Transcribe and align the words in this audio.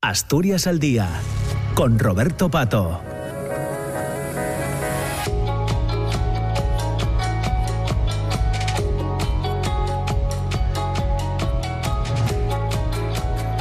Asturias 0.00 0.68
al 0.68 0.78
Día, 0.78 1.08
con 1.74 1.98
Roberto 1.98 2.48
Pato. 2.48 3.00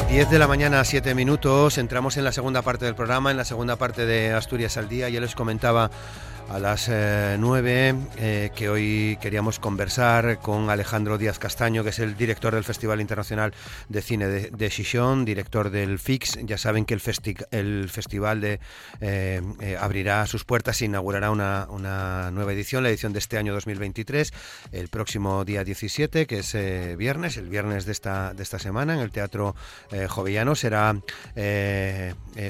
Diez 0.09 0.29
de 0.29 0.37
la 0.37 0.47
mañana, 0.47 0.85
siete 0.85 1.15
minutos. 1.15 1.79
Entramos 1.79 2.17
en 2.17 2.23
la 2.23 2.31
segunda 2.31 2.61
parte 2.61 2.85
del 2.85 2.93
programa, 2.93 3.31
en 3.31 3.37
la 3.37 3.43
segunda 3.43 3.75
parte 3.75 4.05
de 4.05 4.31
Asturias 4.31 4.77
al 4.77 4.87
Día. 4.87 5.09
Ya 5.09 5.19
les 5.19 5.33
comentaba 5.33 5.89
a 6.49 6.59
las 6.59 6.87
eh, 6.89 7.35
nueve, 7.39 7.93
eh, 8.17 8.51
que 8.55 8.69
hoy 8.69 9.17
queríamos 9.21 9.59
conversar 9.59 10.39
con 10.39 10.69
Alejandro 10.69 11.17
Díaz 11.17 11.39
Castaño, 11.39 11.83
que 11.83 11.89
es 11.89 11.99
el 11.99 12.15
director 12.15 12.53
del 12.53 12.63
Festival 12.63 13.01
Internacional 13.01 13.53
de 13.89 14.01
Cine 14.01 14.27
de, 14.27 14.49
de 14.51 15.25
director 15.25 15.69
del 15.69 15.99
FIX. 15.99 16.45
Ya 16.45 16.57
saben 16.57 16.85
que 16.85 16.93
el, 16.93 17.01
el 17.51 17.89
festival 17.89 18.41
de, 18.41 18.59
eh, 19.01 19.77
abrirá 19.79 20.25
sus 20.25 20.45
puertas 20.45 20.81
e 20.81 20.85
inaugurará 20.85 21.31
una, 21.31 21.67
una, 21.69 22.31
nueva 22.31 22.53
edición, 22.53 22.83
la 22.83 22.89
edición 22.89 23.13
de 23.13 23.19
este 23.19 23.37
año 23.37 23.53
2023, 23.53 24.31
el 24.71 24.87
próximo 24.87 25.43
día 25.43 25.63
17, 25.63 26.27
que 26.27 26.39
es 26.39 26.57
viernes, 26.97 27.37
el 27.37 27.49
viernes 27.49 27.85
de 27.85 27.91
esta, 27.91 28.33
de 28.33 28.43
esta 28.43 28.59
semana, 28.59 28.93
en 28.93 28.99
el 28.99 29.11
Teatro 29.11 29.55
Jovellano. 30.07 30.55
Será 30.55 30.95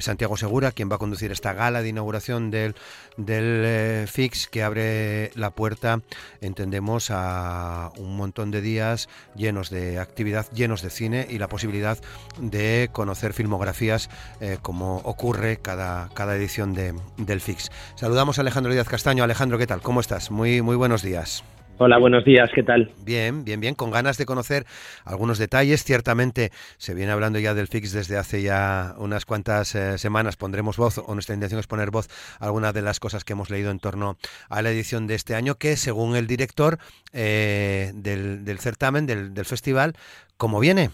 Santiago 0.02 0.38
Segura 0.38 0.72
quien 0.72 0.90
va 0.90 0.96
a 0.96 1.00
conducir 1.00 1.32
esta 1.32 1.54
gala 1.54 1.82
de 1.82 1.90
inauguración 1.90 2.52
del, 2.52 2.76
del 3.18 3.87
Fix 4.08 4.48
que 4.48 4.64
abre 4.64 5.32
la 5.36 5.52
puerta, 5.52 6.02
entendemos, 6.42 7.10
a 7.12 7.92
un 7.98 8.16
montón 8.16 8.52
de 8.52 8.62
días 8.62 9.10
llenos 9.36 9.70
de 9.70 10.00
actividad, 10.00 10.46
llenos 10.52 10.82
de 10.82 10.90
cine 10.90 11.28
y 11.30 11.38
la 11.38 11.48
posibilidad 11.48 11.98
de 12.40 12.90
conocer 12.92 13.34
filmografías 13.34 14.10
eh, 14.40 14.58
como 14.62 14.98
ocurre 14.98 15.58
cada, 15.58 16.10
cada 16.14 16.36
edición 16.36 16.74
de, 16.74 16.94
del 17.18 17.42
Fix. 17.42 17.70
Saludamos 17.96 18.38
a 18.38 18.42
Alejandro 18.42 18.72
Díaz 18.74 18.88
Castaño. 18.88 19.24
Alejandro, 19.24 19.58
¿qué 19.58 19.68
tal? 19.68 19.82
¿Cómo 19.82 20.00
estás? 20.00 20.32
Muy, 20.32 20.62
muy 20.62 20.76
buenos 20.76 21.02
días. 21.02 21.44
Hola, 21.80 22.00
buenos 22.00 22.26
días, 22.26 22.50
¿qué 22.56 22.64
tal? 22.64 22.90
Bien, 23.06 23.46
bien, 23.46 23.62
bien, 23.62 23.76
con 23.76 23.92
ganas 23.92 24.18
de 24.18 24.26
conocer 24.26 24.64
algunos 25.06 25.38
detalles. 25.38 25.84
Ciertamente 25.84 26.50
se 26.78 26.96
viene 26.96 27.12
hablando 27.12 27.38
ya 27.38 27.54
del 27.54 27.68
FIX 27.68 27.94
desde 27.94 28.18
hace 28.18 28.42
ya 28.42 28.96
unas 28.98 29.26
cuantas 29.26 29.76
eh, 29.76 30.00
semanas. 30.00 30.38
Pondremos 30.38 30.78
voz, 30.78 30.98
o 30.98 31.14
nuestra 31.14 31.36
intención 31.36 31.60
es 31.60 31.68
poner 31.68 31.92
voz 31.92 32.08
a 32.40 32.46
algunas 32.48 32.74
de 32.74 32.82
las 32.82 33.00
cosas 33.00 33.24
que 33.24 33.34
hemos 33.34 33.52
leído 33.52 33.70
en 33.70 33.78
torno 33.78 34.16
a 34.50 34.64
la 34.64 34.72
edición 34.72 35.06
de 35.06 35.14
este 35.14 35.36
año, 35.36 35.54
que 35.60 35.76
según 35.76 36.16
el 36.16 36.26
director 36.26 36.80
eh, 37.14 37.92
del, 37.94 38.58
certamen, 38.58 39.06
del, 39.06 39.46
festival, 39.46 39.94
¿cómo 40.36 40.60
viene? 40.60 40.90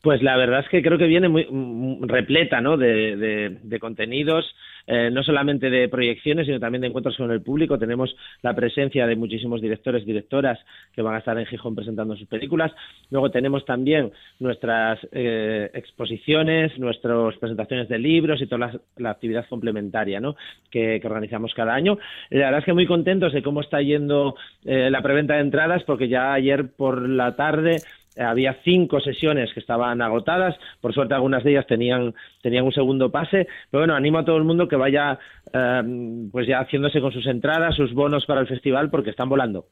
Pues 0.00 0.22
la 0.22 0.36
verdad 0.36 0.60
es 0.60 0.68
que 0.68 0.80
creo 0.80 0.96
que 0.96 1.06
viene 1.06 1.28
muy 1.28 1.98
repleta 2.02 2.60
¿no? 2.60 2.76
de, 2.76 3.58
de 3.60 3.78
contenidos 3.80 4.46
eh, 4.86 5.10
no 5.10 5.22
solamente 5.22 5.70
de 5.70 5.88
proyecciones, 5.88 6.46
sino 6.46 6.60
también 6.60 6.82
de 6.82 6.88
encuentros 6.88 7.16
con 7.16 7.30
el 7.30 7.42
público. 7.42 7.78
Tenemos 7.78 8.14
la 8.42 8.54
presencia 8.54 9.06
de 9.06 9.16
muchísimos 9.16 9.60
directores, 9.60 10.04
directoras 10.04 10.58
que 10.94 11.02
van 11.02 11.14
a 11.14 11.18
estar 11.18 11.38
en 11.38 11.46
Gijón 11.46 11.74
presentando 11.74 12.16
sus 12.16 12.28
películas. 12.28 12.72
Luego 13.10 13.30
tenemos 13.30 13.64
también 13.64 14.12
nuestras 14.38 14.98
eh, 15.12 15.70
exposiciones, 15.74 16.78
nuestras 16.78 17.36
presentaciones 17.36 17.88
de 17.88 17.98
libros 17.98 18.40
y 18.40 18.46
toda 18.46 18.80
la, 18.96 19.10
actividad 19.10 19.46
complementaria 19.48 20.20
¿no? 20.20 20.36
que, 20.70 21.00
organizamos 21.04 21.54
cada 21.54 21.74
año. 21.74 21.98
La 22.30 22.46
verdad 22.46 22.60
es 22.60 22.64
que 22.64 22.72
muy 22.72 22.86
contentos 22.86 23.32
de 23.32 23.42
cómo 23.42 23.60
está 23.60 23.80
yendo 23.82 24.36
eh, 24.64 24.90
la 24.90 25.02
preventa 25.02 25.34
de 25.34 25.40
entradas, 25.40 25.82
porque 25.84 26.08
ya 26.08 26.32
ayer 26.32 26.70
por 26.70 27.08
la 27.08 27.36
tarde 27.36 27.78
había 28.16 28.58
cinco 28.64 29.00
sesiones 29.00 29.52
que 29.54 29.60
estaban 29.60 30.02
agotadas, 30.02 30.56
por 30.80 30.92
suerte 30.92 31.14
algunas 31.14 31.44
de 31.44 31.52
ellas 31.52 31.66
tenían, 31.66 32.14
tenían 32.42 32.64
un 32.64 32.72
segundo 32.72 33.10
pase, 33.10 33.46
pero 33.70 33.82
bueno, 33.82 33.94
animo 33.94 34.18
a 34.18 34.24
todo 34.24 34.36
el 34.36 34.44
mundo 34.44 34.68
que 34.68 34.76
vaya 34.76 35.18
eh, 35.52 36.28
pues 36.30 36.46
ya 36.46 36.60
haciéndose 36.60 37.00
con 37.00 37.12
sus 37.12 37.26
entradas, 37.26 37.76
sus 37.76 37.94
bonos 37.94 38.26
para 38.26 38.40
el 38.40 38.48
festival, 38.48 38.90
porque 38.90 39.10
están 39.10 39.28
volando. 39.28 39.66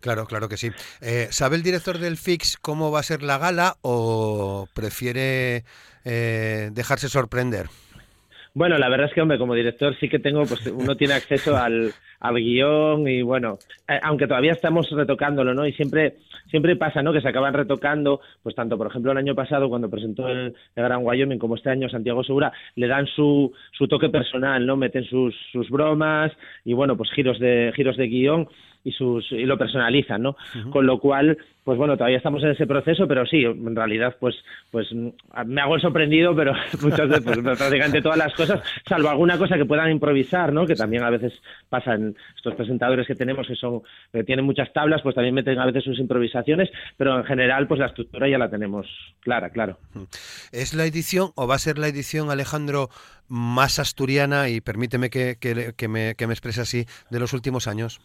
Claro, 0.00 0.26
claro 0.26 0.48
que 0.48 0.56
sí. 0.56 0.70
Eh, 1.00 1.28
¿Sabe 1.30 1.56
el 1.56 1.62
director 1.62 1.98
del 1.98 2.16
FIX 2.16 2.56
cómo 2.58 2.90
va 2.90 3.00
a 3.00 3.04
ser 3.04 3.22
la 3.22 3.38
gala 3.38 3.76
o 3.82 4.66
prefiere 4.74 5.64
eh, 6.04 6.70
dejarse 6.72 7.08
sorprender? 7.08 7.66
Bueno, 8.52 8.78
la 8.78 8.88
verdad 8.88 9.06
es 9.06 9.14
que, 9.14 9.20
hombre, 9.20 9.38
como 9.38 9.54
director 9.54 9.94
sí 10.00 10.08
que 10.08 10.18
tengo, 10.18 10.44
pues 10.44 10.66
uno 10.66 10.96
tiene 10.96 11.14
acceso 11.14 11.56
al, 11.56 11.92
al 12.18 12.34
guion 12.34 13.06
y 13.06 13.22
bueno, 13.22 13.58
eh, 13.88 13.98
aunque 14.02 14.26
todavía 14.26 14.52
estamos 14.52 14.90
retocándolo, 14.90 15.54
¿no? 15.54 15.66
Y 15.66 15.72
siempre, 15.72 16.16
siempre 16.50 16.74
pasa, 16.74 17.02
¿no? 17.02 17.12
Que 17.12 17.20
se 17.20 17.28
acaban 17.28 17.54
retocando, 17.54 18.20
pues 18.42 18.56
tanto, 18.56 18.76
por 18.76 18.88
ejemplo, 18.88 19.12
el 19.12 19.18
año 19.18 19.36
pasado 19.36 19.68
cuando 19.68 19.88
presentó 19.88 20.28
el, 20.28 20.54
Gran 20.74 21.04
Wyoming 21.04 21.38
como 21.38 21.54
este 21.54 21.70
año 21.70 21.88
Santiago 21.88 22.24
Segura, 22.24 22.52
le 22.74 22.88
dan 22.88 23.06
su, 23.06 23.52
su 23.72 23.86
toque 23.86 24.08
personal, 24.08 24.66
¿no? 24.66 24.76
Meten 24.76 25.04
sus, 25.04 25.34
sus 25.52 25.70
bromas 25.70 26.32
y 26.64 26.72
bueno, 26.72 26.96
pues 26.96 27.10
giros 27.12 27.38
de, 27.38 27.72
giros 27.76 27.96
de 27.96 28.08
guion 28.08 28.48
y 28.84 28.92
sus 28.92 29.30
y 29.32 29.44
lo 29.44 29.58
personalizan, 29.58 30.22
¿no? 30.22 30.36
Con 30.70 30.86
lo 30.86 30.98
cual, 30.98 31.36
pues 31.64 31.76
bueno, 31.76 31.96
todavía 31.96 32.16
estamos 32.16 32.42
en 32.42 32.50
ese 32.50 32.66
proceso, 32.66 33.06
pero 33.06 33.26
sí, 33.26 33.44
en 33.44 33.76
realidad, 33.76 34.16
pues 34.18 34.36
pues 34.70 34.88
me 34.92 35.60
hago 35.60 35.74
el 35.74 35.82
sorprendido, 35.82 36.34
pero 36.34 36.52
muchas 36.82 37.08
veces, 37.08 37.24
pues, 37.24 37.58
prácticamente 37.58 38.00
todas 38.00 38.18
las 38.18 38.34
cosas, 38.34 38.62
salvo 38.86 39.10
alguna 39.10 39.36
cosa 39.36 39.56
que 39.56 39.64
puedan 39.64 39.90
improvisar, 39.90 40.52
¿no? 40.52 40.66
Que 40.66 40.74
también 40.74 41.02
a 41.02 41.10
veces 41.10 41.32
pasan 41.68 42.16
estos 42.36 42.54
presentadores 42.54 43.06
que 43.06 43.14
tenemos 43.14 43.46
que 43.46 43.56
son 43.56 43.82
que 44.12 44.24
tienen 44.24 44.44
muchas 44.44 44.72
tablas, 44.72 45.02
pues 45.02 45.14
también 45.14 45.34
meten 45.34 45.58
a 45.58 45.66
veces 45.66 45.84
sus 45.84 45.98
improvisaciones, 45.98 46.70
pero 46.96 47.18
en 47.18 47.24
general, 47.24 47.66
pues 47.68 47.80
la 47.80 47.86
estructura 47.86 48.28
ya 48.28 48.38
la 48.38 48.48
tenemos 48.48 48.86
clara, 49.20 49.50
claro. 49.50 49.78
¿Es 50.52 50.74
la 50.74 50.86
edición 50.86 51.32
o 51.34 51.46
va 51.46 51.56
a 51.56 51.58
ser 51.58 51.78
la 51.78 51.88
edición, 51.88 52.30
Alejandro, 52.30 52.88
más 53.28 53.78
asturiana 53.78 54.48
y 54.48 54.60
permíteme 54.60 55.10
que, 55.10 55.36
que, 55.38 55.88
me, 55.88 56.14
que 56.14 56.26
me 56.26 56.32
exprese 56.32 56.60
así 56.62 56.86
de 57.10 57.20
los 57.20 57.32
últimos 57.32 57.68
años? 57.68 58.00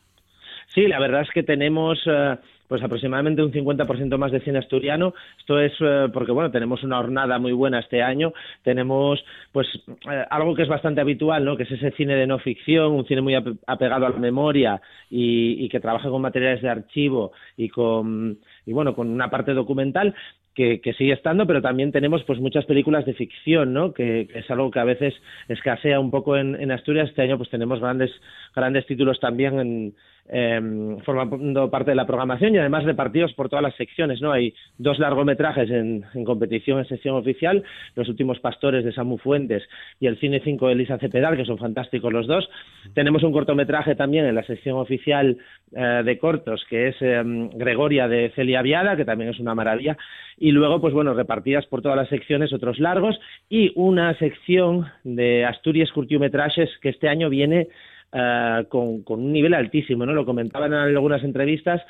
Sí, 0.67 0.87
la 0.87 0.99
verdad 0.99 1.21
es 1.21 1.29
que 1.31 1.43
tenemos 1.43 1.99
eh, 2.05 2.35
pues 2.67 2.81
aproximadamente 2.83 3.43
un 3.43 3.51
50% 3.51 4.17
más 4.17 4.31
de 4.31 4.39
cine 4.41 4.59
asturiano. 4.59 5.13
Esto 5.39 5.59
es 5.59 5.73
eh, 5.79 6.07
porque 6.13 6.31
bueno, 6.31 6.51
tenemos 6.51 6.83
una 6.83 6.97
jornada 6.97 7.39
muy 7.39 7.51
buena 7.51 7.79
este 7.79 8.01
año, 8.01 8.33
tenemos 8.63 9.23
pues 9.51 9.67
eh, 10.09 10.25
algo 10.29 10.55
que 10.55 10.63
es 10.63 10.69
bastante 10.69 11.01
habitual, 11.01 11.45
¿no? 11.45 11.55
Que 11.55 11.63
es 11.63 11.71
ese 11.71 11.91
cine 11.91 12.15
de 12.15 12.27
no 12.27 12.39
ficción, 12.39 12.93
un 12.93 13.05
cine 13.05 13.21
muy 13.21 13.35
apegado 13.35 14.05
a 14.05 14.09
la 14.09 14.17
memoria 14.17 14.81
y, 15.09 15.63
y 15.63 15.69
que 15.69 15.79
trabaja 15.79 16.09
con 16.09 16.21
materiales 16.21 16.61
de 16.61 16.69
archivo 16.69 17.31
y 17.55 17.69
con 17.69 18.39
y 18.65 18.73
bueno, 18.73 18.95
con 18.95 19.09
una 19.09 19.29
parte 19.29 19.53
documental, 19.53 20.15
que, 20.55 20.95
sigue 20.97 21.11
estando, 21.11 21.45
pero 21.45 21.61
también 21.61 21.91
tenemos 21.91 22.23
pues 22.23 22.39
muchas 22.39 22.63
películas 22.63 23.05
de 23.05 23.13
ficción, 23.13 23.73
¿no? 23.73 23.93
Que, 23.93 24.29
es 24.33 24.49
algo 24.49 24.71
que 24.71 24.79
a 24.79 24.85
veces 24.85 25.13
escasea 25.49 25.99
un 25.99 26.11
poco 26.11 26.37
en, 26.37 26.55
en 26.55 26.71
Asturias. 26.71 27.09
Este 27.09 27.21
año 27.21 27.37
pues 27.37 27.49
tenemos 27.49 27.81
grandes 27.81 28.09
grandes 28.55 28.85
títulos 28.85 29.19
también 29.19 29.59
en, 29.59 29.95
eh, 30.27 30.97
formando 31.03 31.69
parte 31.69 31.91
de 31.91 31.95
la 31.95 32.07
programación 32.07 32.55
y 32.55 32.57
además 32.57 32.83
repartidos 32.83 33.33
por 33.33 33.49
todas 33.49 33.63
las 33.63 33.75
secciones. 33.75 34.21
¿no? 34.21 34.31
Hay 34.31 34.53
dos 34.77 34.99
largometrajes 34.99 35.69
en, 35.69 36.03
competición 36.25 36.79
en 36.79 36.85
sección 36.85 37.15
oficial, 37.15 37.63
Los 37.95 38.09
últimos 38.09 38.39
pastores 38.39 38.83
de 38.83 38.91
Samu 38.91 39.17
Fuentes 39.17 39.63
y 39.99 40.07
El 40.07 40.17
Cine 40.19 40.41
5 40.43 40.67
de 40.67 40.73
Elisa 40.73 40.97
Cepedal, 40.97 41.37
que 41.37 41.45
son 41.45 41.57
fantásticos 41.57 42.11
los 42.11 42.27
dos. 42.27 42.49
Tenemos 42.93 43.23
un 43.23 43.31
cortometraje 43.31 43.95
también 43.95 44.25
en 44.25 44.35
la 44.35 44.43
sección 44.43 44.77
oficial 44.77 45.37
eh, 45.75 46.01
de 46.03 46.17
cortos, 46.17 46.65
que 46.69 46.87
es 46.89 46.95
em, 47.01 47.49
Gregoria 47.49 48.07
de 48.07 48.31
Celia 48.35 48.61
Viada, 48.61 48.95
que 48.95 49.05
también 49.05 49.29
es 49.29 49.39
una 49.39 49.55
maravilla. 49.55 49.97
Y 50.37 50.51
luego, 50.51 50.81
pues 50.81 50.93
bueno, 50.93 51.13
repartidas 51.13 51.65
por 51.67 51.81
todas 51.81 51.97
las 51.97 52.09
secciones, 52.09 52.51
otros 52.51 52.79
largos, 52.79 53.19
y 53.49 53.71
una 53.75 54.17
sección 54.17 54.87
de 55.03 55.45
Asturias 55.45 55.91
Curtiometrajes 55.91 56.69
que 56.81 56.89
este 56.89 57.07
año 57.07 57.29
viene 57.29 57.67
eh, 58.11 58.65
con, 58.69 59.03
un 59.07 59.33
nivel 59.33 59.53
altísimo, 59.53 60.05
¿no? 60.05 60.13
Lo 60.13 60.25
comentaban 60.25 60.73
en 60.73 60.79
algunas 60.79 61.23
entrevistas 61.23 61.81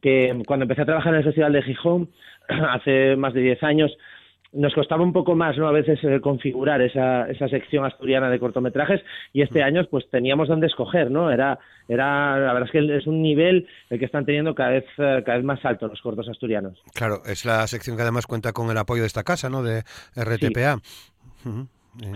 que 0.00 0.42
cuando 0.46 0.64
empecé 0.64 0.82
a 0.82 0.86
trabajar 0.86 1.12
en 1.12 1.18
el 1.18 1.24
Festival 1.24 1.52
de 1.52 1.62
Gijón, 1.62 2.10
hace 2.48 3.16
más 3.16 3.34
de 3.34 3.40
10 3.40 3.62
años, 3.62 3.96
nos 4.52 4.74
costaba 4.74 5.04
un 5.04 5.12
poco 5.12 5.36
más, 5.36 5.56
¿no? 5.56 5.68
A 5.68 5.72
veces 5.72 5.98
eh, 6.02 6.20
configurar 6.20 6.82
esa, 6.82 7.28
esa 7.30 7.48
sección 7.48 7.84
asturiana 7.84 8.28
de 8.28 8.40
cortometrajes 8.40 9.00
y 9.32 9.42
este 9.42 9.62
año 9.62 9.86
pues 9.88 10.10
teníamos 10.10 10.48
donde 10.48 10.66
escoger, 10.66 11.10
¿no? 11.10 11.30
Era, 11.30 11.58
era, 11.88 12.38
la 12.38 12.52
verdad 12.52 12.64
es 12.64 12.72
que 12.72 12.96
es 12.96 13.06
un 13.06 13.22
nivel 13.22 13.68
el 13.90 13.98
que 13.98 14.06
están 14.06 14.26
teniendo 14.26 14.54
cada 14.54 14.70
vez, 14.70 14.84
eh, 14.98 15.22
cada 15.24 15.36
vez 15.36 15.44
más 15.44 15.64
alto 15.64 15.86
los 15.86 16.00
cortos 16.00 16.28
asturianos. 16.28 16.82
Claro, 16.94 17.22
es 17.26 17.44
la 17.44 17.66
sección 17.68 17.96
que 17.96 18.02
además 18.02 18.26
cuenta 18.26 18.52
con 18.52 18.70
el 18.70 18.78
apoyo 18.78 19.02
de 19.02 19.06
esta 19.06 19.22
casa, 19.22 19.48
¿no? 19.48 19.62
De 19.62 19.84
RTPA. 20.16 20.80
Sí, 21.44 21.50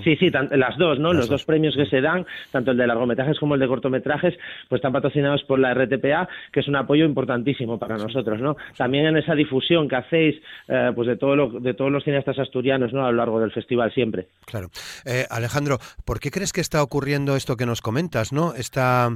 sí, 0.03 0.17
las 0.53 0.79
dos, 0.79 0.99
¿no? 0.99 1.13
Los 1.13 1.29
dos. 1.29 1.45
premios 1.45 1.77
que 1.77 1.87
se 1.87 2.01
dan, 2.01 2.27
tanto 2.51 2.71
el 2.71 2.77
de 2.77 2.87
largometrajes 2.87 3.39
como 3.39 3.55
el 3.55 3.61
de 3.61 3.67
cortometrajes, 3.67 4.35
pues 4.69 4.79
están 4.79 4.93
patrocinados 4.93 5.43
por 5.45 5.59
la 5.59 5.75
RTPA, 5.75 6.29
que 6.53 6.61
es 6.61 6.69
un 6.69 6.77
apoyo 6.77 7.05
importantísimo 7.05 7.79
para 7.79 7.97
nosotros, 7.97 8.41
¿no? 8.41 8.57
También 8.77 9.07
en 9.07 9.17
esa 9.17 9.35
difusión 9.35 9.89
que 9.89 9.97
hacéis, 9.97 10.37
eh, 10.69 10.93
pues 10.95 11.09
de, 11.09 11.17
todo 11.17 11.61
de 11.61 11.75
todos 11.75 11.91
los 11.91 12.05
cineastas 12.05 12.39
asturianos, 12.39 12.93
¿no? 12.93 13.05
A 13.05 13.11
lo 13.11 13.19
largo 13.19 13.41
del 13.41 13.53
festival 13.53 13.93
siempre. 13.93 14.29
Claro. 14.47 14.69
Eh, 15.05 15.27
Alejandro, 15.31 15.79
¿por 16.05 16.21
qué 16.21 16.31
crees 16.31 16.53
que 16.53 16.61
está 16.61 16.83
ocurriendo 16.83 17.37
esto 17.37 17.57
que 17.57 17.67
nos 17.67 17.83
comentas, 17.83 18.33
¿no? 18.33 18.55
Esta, 18.55 19.11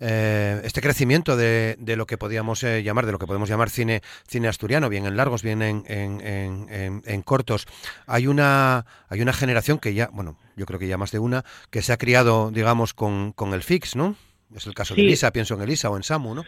eh, 0.00 0.60
este 0.64 0.80
crecimiento 0.80 1.36
de, 1.36 1.76
de, 1.78 1.96
lo 1.96 2.06
que 2.06 2.18
podíamos 2.18 2.62
llamar, 2.62 3.06
de 3.06 3.12
lo 3.12 3.18
que 3.18 3.26
podemos 3.26 3.48
llamar 3.48 3.70
cine, 3.70 4.00
cine 4.26 4.48
asturiano, 4.48 4.88
bien 4.88 5.06
en 5.06 5.16
largos, 5.16 5.42
bien 5.42 5.62
en, 5.62 5.84
en, 5.86 6.20
en, 6.20 7.02
en 7.04 7.22
cortos. 7.22 7.66
Hay 8.06 8.26
una, 8.26 8.84
hay 9.08 9.20
una 9.20 9.32
generación 9.32 9.78
que 9.78 9.94
ya 9.94 10.03
bueno, 10.12 10.36
yo 10.56 10.66
creo 10.66 10.78
que 10.78 10.88
ya 10.88 10.98
más 10.98 11.12
de 11.12 11.18
una, 11.18 11.44
que 11.70 11.82
se 11.82 11.92
ha 11.92 11.96
criado, 11.96 12.50
digamos, 12.50 12.94
con, 12.94 13.32
con 13.32 13.54
el 13.54 13.62
FIX, 13.62 13.96
¿no? 13.96 14.16
Es 14.54 14.66
el 14.66 14.74
caso 14.74 14.94
de 14.94 15.02
Elisa, 15.02 15.32
pienso 15.32 15.54
en 15.54 15.62
Elisa 15.62 15.90
o 15.90 15.96
en 15.96 16.02
Samu, 16.02 16.34
¿no? 16.34 16.44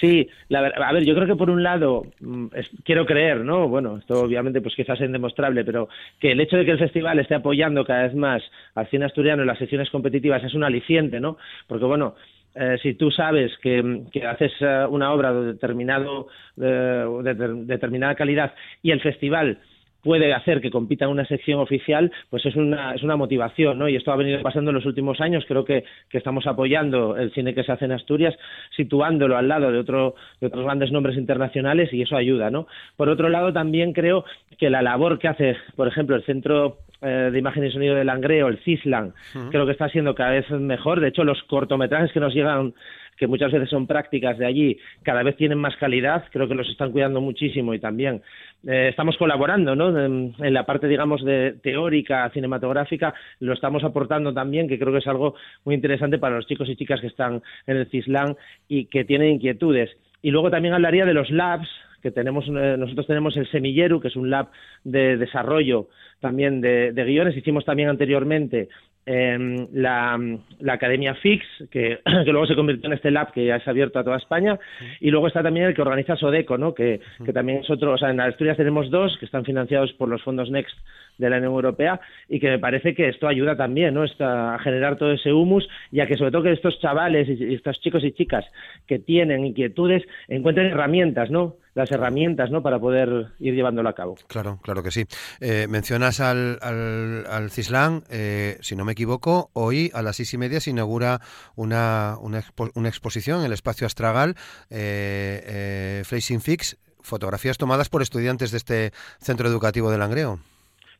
Sí, 0.00 0.28
la, 0.48 0.58
a 0.58 0.92
ver, 0.92 1.04
yo 1.04 1.14
creo 1.14 1.26
que 1.26 1.36
por 1.36 1.50
un 1.50 1.62
lado, 1.62 2.02
mm, 2.20 2.46
quiero 2.84 3.06
creer, 3.06 3.38
¿no? 3.38 3.68
Bueno, 3.68 3.98
esto 3.98 4.22
obviamente 4.22 4.60
pues 4.60 4.74
quizás 4.74 5.00
es 5.00 5.06
indemostrable, 5.06 5.64
pero 5.64 5.88
que 6.18 6.32
el 6.32 6.40
hecho 6.40 6.56
de 6.56 6.64
que 6.64 6.72
el 6.72 6.78
festival 6.78 7.18
esté 7.20 7.36
apoyando 7.36 7.84
cada 7.84 8.02
vez 8.02 8.14
más 8.14 8.42
al 8.74 8.88
cine 8.88 9.04
asturiano 9.04 9.42
en 9.42 9.48
las 9.48 9.58
sesiones 9.58 9.90
competitivas 9.90 10.42
es 10.42 10.54
un 10.54 10.64
aliciente, 10.64 11.20
¿no? 11.20 11.38
Porque 11.68 11.84
bueno, 11.84 12.16
eh, 12.56 12.76
si 12.82 12.94
tú 12.94 13.10
sabes 13.10 13.52
que, 13.62 14.02
que 14.12 14.26
haces 14.26 14.52
eh, 14.60 14.84
una 14.88 15.12
obra 15.12 15.32
de, 15.32 15.52
determinado, 15.52 16.26
de 16.56 17.64
determinada 17.64 18.14
calidad 18.14 18.54
y 18.82 18.90
el 18.90 19.00
festival 19.00 19.60
puede 20.04 20.32
hacer 20.34 20.60
que 20.60 20.70
compita 20.70 21.06
en 21.06 21.10
una 21.10 21.24
sección 21.24 21.58
oficial, 21.58 22.12
pues 22.30 22.44
es 22.46 22.54
una, 22.54 22.94
es 22.94 23.02
una 23.02 23.16
motivación, 23.16 23.78
¿no? 23.78 23.88
Y 23.88 23.96
esto 23.96 24.12
ha 24.12 24.16
venido 24.16 24.40
pasando 24.42 24.70
en 24.70 24.76
los 24.76 24.86
últimos 24.86 25.20
años, 25.20 25.44
creo 25.48 25.64
que, 25.64 25.84
que 26.10 26.18
estamos 26.18 26.46
apoyando 26.46 27.16
el 27.16 27.32
cine 27.32 27.54
que 27.54 27.64
se 27.64 27.72
hace 27.72 27.86
en 27.86 27.92
Asturias, 27.92 28.34
situándolo 28.76 29.36
al 29.36 29.48
lado 29.48 29.72
de, 29.72 29.78
otro, 29.78 30.14
de 30.40 30.48
otros 30.48 30.64
grandes 30.64 30.92
nombres 30.92 31.16
internacionales 31.16 31.92
y 31.92 32.02
eso 32.02 32.16
ayuda, 32.16 32.50
¿no? 32.50 32.66
Por 32.96 33.08
otro 33.08 33.28
lado, 33.28 33.52
también 33.52 33.92
creo 33.92 34.24
que 34.58 34.70
la 34.70 34.82
labor 34.82 35.18
que 35.18 35.28
hace, 35.28 35.56
por 35.74 35.88
ejemplo, 35.88 36.14
el 36.14 36.24
Centro 36.24 36.78
eh, 37.02 37.30
de 37.32 37.38
Imagen 37.38 37.64
y 37.64 37.70
Sonido 37.70 37.94
de 37.94 38.04
Langreo, 38.04 38.48
el 38.48 38.58
CISLAN, 38.58 39.14
creo 39.50 39.66
que 39.66 39.72
está 39.72 39.88
siendo 39.88 40.14
cada 40.14 40.30
vez 40.30 40.50
mejor. 40.50 41.00
De 41.00 41.08
hecho, 41.08 41.24
los 41.24 41.42
cortometrajes 41.44 42.12
que 42.12 42.20
nos 42.20 42.34
llegan 42.34 42.74
que 43.16 43.26
muchas 43.26 43.52
veces 43.52 43.68
son 43.68 43.86
prácticas 43.86 44.38
de 44.38 44.46
allí, 44.46 44.78
cada 45.02 45.22
vez 45.22 45.36
tienen 45.36 45.58
más 45.58 45.76
calidad, 45.76 46.24
creo 46.30 46.48
que 46.48 46.54
los 46.54 46.68
están 46.68 46.92
cuidando 46.92 47.20
muchísimo 47.20 47.74
y 47.74 47.78
también 47.78 48.22
eh, 48.66 48.88
estamos 48.90 49.16
colaborando 49.16 49.74
¿no? 49.74 49.98
En, 49.98 50.34
la 50.38 50.66
parte, 50.66 50.88
digamos, 50.88 51.24
de 51.24 51.56
teórica, 51.62 52.28
cinematográfica, 52.30 53.14
lo 53.40 53.52
estamos 53.52 53.84
aportando 53.84 54.32
también, 54.32 54.68
que 54.68 54.78
creo 54.78 54.92
que 54.92 54.98
es 54.98 55.06
algo 55.06 55.34
muy 55.64 55.74
interesante 55.74 56.18
para 56.18 56.36
los 56.36 56.46
chicos 56.46 56.68
y 56.68 56.76
chicas 56.76 57.00
que 57.00 57.08
están 57.08 57.42
en 57.66 57.76
el 57.76 57.86
CISLAN 57.90 58.36
y 58.68 58.86
que 58.86 59.04
tienen 59.04 59.32
inquietudes. 59.32 59.90
Y 60.22 60.30
luego 60.30 60.50
también 60.50 60.74
hablaría 60.74 61.04
de 61.04 61.14
los 61.14 61.30
labs, 61.30 61.68
que 62.04 62.10
tenemos, 62.10 62.44
eh, 62.48 62.76
nosotros 62.78 63.06
tenemos 63.06 63.34
el 63.38 63.50
Semilleru, 63.50 63.98
que 63.98 64.08
es 64.08 64.16
un 64.16 64.28
lab 64.28 64.48
de 64.84 65.16
desarrollo 65.16 65.88
también 66.20 66.60
de, 66.60 66.92
de 66.92 67.04
guiones. 67.04 67.34
Hicimos 67.34 67.64
también 67.64 67.88
anteriormente 67.88 68.68
eh, 69.06 69.66
la, 69.72 70.20
la, 70.60 70.72
Academia 70.74 71.14
Fix, 71.14 71.46
que, 71.70 72.00
que, 72.26 72.30
luego 72.30 72.46
se 72.46 72.56
convirtió 72.56 72.88
en 72.88 72.92
este 72.92 73.10
lab 73.10 73.32
que 73.32 73.46
ya 73.46 73.56
es 73.56 73.66
abierto 73.66 73.98
a 73.98 74.04
toda 74.04 74.18
España, 74.18 74.58
y 75.00 75.10
luego 75.10 75.28
está 75.28 75.42
también 75.42 75.64
el 75.64 75.74
que 75.74 75.80
organiza 75.80 76.14
Sodeco, 76.14 76.58
¿no? 76.58 76.74
que, 76.74 77.00
que 77.24 77.32
también 77.32 77.60
es 77.60 77.70
otro, 77.70 77.94
o 77.94 77.96
sea, 77.96 78.10
en 78.10 78.20
Asturias 78.20 78.58
tenemos 78.58 78.90
dos 78.90 79.16
que 79.18 79.24
están 79.24 79.46
financiados 79.46 79.94
por 79.94 80.10
los 80.10 80.22
fondos 80.22 80.50
Next 80.50 80.76
de 81.16 81.30
la 81.30 81.38
Unión 81.38 81.54
Europea 81.54 82.00
y 82.28 82.38
que 82.38 82.50
me 82.50 82.58
parece 82.58 82.94
que 82.94 83.08
esto 83.08 83.28
ayuda 83.28 83.56
también 83.56 83.94
¿no? 83.94 84.04
a 84.20 84.58
generar 84.58 84.98
todo 84.98 85.12
ese 85.12 85.32
humus 85.32 85.66
y 85.90 86.00
a 86.00 86.06
que 86.06 86.16
sobre 86.16 86.32
todo 86.32 86.42
que 86.42 86.52
estos 86.52 86.78
chavales 86.80 87.28
y 87.28 87.54
estos 87.54 87.80
chicos 87.80 88.04
y 88.04 88.12
chicas 88.12 88.44
que 88.86 88.98
tienen 88.98 89.46
inquietudes 89.46 90.02
encuentren 90.28 90.66
herramientas, 90.66 91.30
¿no? 91.30 91.54
Las 91.74 91.90
herramientas 91.90 92.50
¿no? 92.50 92.62
para 92.62 92.78
poder 92.78 93.26
ir 93.40 93.54
llevándolo 93.54 93.88
a 93.88 93.94
cabo. 93.94 94.16
Claro, 94.28 94.58
claro 94.62 94.82
que 94.82 94.90
sí. 94.90 95.04
Eh, 95.40 95.66
mencionas 95.68 96.20
al, 96.20 96.58
al, 96.62 97.26
al 97.26 97.50
Cislán, 97.50 98.02
eh, 98.10 98.56
si 98.60 98.76
no 98.76 98.84
me 98.84 98.92
equivoco, 98.92 99.50
hoy 99.52 99.90
a 99.94 100.02
las 100.02 100.16
seis 100.16 100.32
y 100.34 100.38
media 100.38 100.60
se 100.60 100.70
inaugura 100.70 101.20
una, 101.56 102.16
una, 102.20 102.42
una 102.74 102.88
exposición 102.88 103.40
en 103.40 103.46
el 103.46 103.52
espacio 103.52 103.86
Astragal, 103.86 104.34
eh, 104.70 105.42
eh, 105.44 106.02
Facing 106.04 106.40
Fix, 106.40 106.78
fotografías 107.00 107.58
tomadas 107.58 107.88
por 107.88 108.02
estudiantes 108.02 108.50
de 108.50 108.56
este 108.56 108.90
centro 109.18 109.48
educativo 109.48 109.90
de 109.90 109.98
Langreo. 109.98 110.38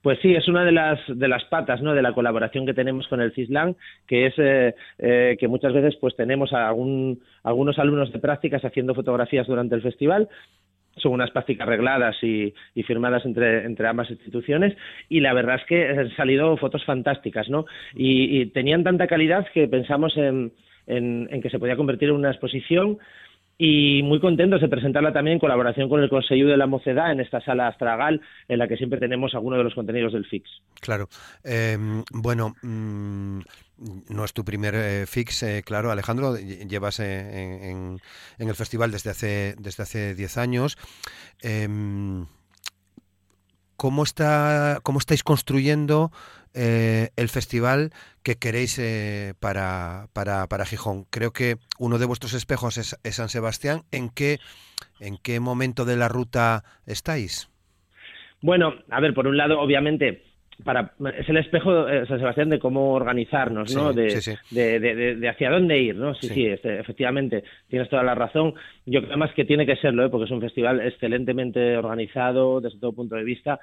Pues 0.04 0.18
sí, 0.20 0.34
es 0.34 0.46
una 0.48 0.66
de 0.66 0.72
las, 0.72 1.00
de 1.08 1.28
las 1.28 1.42
patas 1.44 1.80
¿no? 1.80 1.94
de 1.94 2.02
la 2.02 2.12
colaboración 2.12 2.66
que 2.66 2.74
tenemos 2.74 3.08
con 3.08 3.22
el 3.22 3.32
CISLAN, 3.32 3.74
que 4.06 4.26
es 4.26 4.34
eh, 4.36 4.74
eh, 4.98 5.38
que 5.40 5.48
muchas 5.48 5.72
veces 5.72 5.96
pues 5.98 6.14
tenemos 6.14 6.52
a 6.52 6.68
algún, 6.68 7.22
algunos 7.42 7.78
alumnos 7.78 8.12
de 8.12 8.18
prácticas 8.18 8.62
haciendo 8.66 8.94
fotografías 8.94 9.46
durante 9.46 9.74
el 9.76 9.80
festival 9.80 10.28
son 10.96 11.12
unas 11.12 11.30
prácticas 11.30 11.68
regladas 11.68 12.16
y, 12.22 12.54
y 12.74 12.82
firmadas 12.82 13.24
entre, 13.24 13.64
entre, 13.64 13.86
ambas 13.86 14.10
instituciones 14.10 14.76
y 15.08 15.20
la 15.20 15.32
verdad 15.32 15.56
es 15.56 15.64
que 15.66 15.88
han 15.88 16.10
salido 16.16 16.56
fotos 16.56 16.84
fantásticas, 16.84 17.48
¿no? 17.48 17.66
Y, 17.94 18.46
tenían 18.46 18.84
tanta 18.84 19.06
calidad 19.06 19.46
que 19.52 19.66
pensamos 19.68 20.16
en, 20.16 20.52
en, 20.86 21.28
en, 21.30 21.42
que 21.42 21.50
se 21.50 21.58
podía 21.58 21.76
convertir 21.76 22.10
en 22.10 22.16
una 22.16 22.30
exposición 22.30 22.98
y 23.56 24.02
muy 24.02 24.20
contentos 24.20 24.60
de 24.60 24.68
presentarla 24.68 25.12
también 25.12 25.34
en 25.34 25.40
colaboración 25.40 25.88
con 25.88 26.02
el 26.02 26.08
Consejo 26.08 26.48
de 26.48 26.56
la 26.56 26.66
Mocedad 26.66 27.12
en 27.12 27.20
esta 27.20 27.40
sala 27.40 27.68
astragal 27.68 28.20
en 28.48 28.58
la 28.58 28.66
que 28.68 28.76
siempre 28.76 28.98
tenemos 28.98 29.34
algunos 29.34 29.58
de 29.58 29.64
los 29.64 29.74
contenidos 29.74 30.12
del 30.12 30.26
FIX. 30.26 30.50
Claro. 30.80 31.08
Eh, 31.44 31.76
bueno, 32.12 32.54
mmm, 32.62 33.40
no 34.08 34.24
es 34.24 34.32
tu 34.32 34.44
primer 34.44 34.74
eh, 34.74 35.06
FIX, 35.06 35.42
eh, 35.42 35.62
claro, 35.64 35.90
Alejandro, 35.90 36.36
llevas 36.36 37.00
eh, 37.00 37.70
en, 37.70 38.00
en, 38.38 38.48
el 38.48 38.54
festival 38.54 38.90
desde 38.90 39.10
hace 39.10 39.54
desde 39.58 39.82
hace 39.82 40.14
10 40.14 40.38
años. 40.38 40.78
¿Cómo, 43.76 44.02
está, 44.02 44.80
¿Cómo 44.82 44.98
estáis 44.98 45.22
construyendo 45.22 46.10
eh, 46.56 47.08
el 47.16 47.28
festival 47.28 47.90
que 48.22 48.36
queréis 48.36 48.78
eh, 48.78 49.34
para, 49.40 50.06
para, 50.12 50.46
para, 50.46 50.64
Gijón. 50.64 51.04
Creo 51.10 51.32
que 51.32 51.56
uno 51.80 51.98
de 51.98 52.06
vuestros 52.06 52.32
espejos 52.32 52.78
es, 52.78 52.96
es, 53.02 53.16
San 53.16 53.28
Sebastián. 53.28 53.82
¿En 53.90 54.08
qué, 54.08 54.38
¿En 55.00 55.18
qué 55.18 55.40
momento 55.40 55.84
de 55.84 55.96
la 55.96 56.08
ruta 56.08 56.62
estáis? 56.86 57.50
Bueno, 58.40 58.74
a 58.88 59.00
ver, 59.00 59.14
por 59.14 59.26
un 59.26 59.36
lado, 59.36 59.58
obviamente, 59.58 60.22
para, 60.62 60.92
es 61.18 61.28
el 61.28 61.38
espejo 61.38 61.88
eh, 61.88 62.06
San 62.06 62.18
Sebastián 62.18 62.50
de 62.50 62.58
cómo 62.58 62.92
organizarnos, 62.92 63.74
¿no? 63.74 63.92
de, 63.92 64.10
sí, 64.10 64.32
sí. 64.32 64.54
De, 64.54 64.78
de, 64.78 65.16
de, 65.16 65.28
hacia 65.28 65.50
dónde 65.50 65.78
ir, 65.78 65.96
¿no? 65.96 66.14
Sí, 66.14 66.28
sí, 66.28 66.46
este, 66.46 66.78
efectivamente, 66.78 67.44
tienes 67.68 67.88
toda 67.88 68.02
la 68.02 68.14
razón. 68.14 68.54
Yo 68.86 69.02
creo 69.02 69.16
más 69.16 69.32
que 69.32 69.44
tiene 69.44 69.66
que 69.66 69.76
serlo, 69.76 70.04
¿eh? 70.04 70.10
porque 70.10 70.26
es 70.26 70.30
un 70.30 70.40
festival 70.40 70.80
excelentemente 70.80 71.76
organizado 71.76 72.60
desde 72.60 72.78
todo 72.78 72.92
punto 72.92 73.16
de 73.16 73.24
vista 73.24 73.58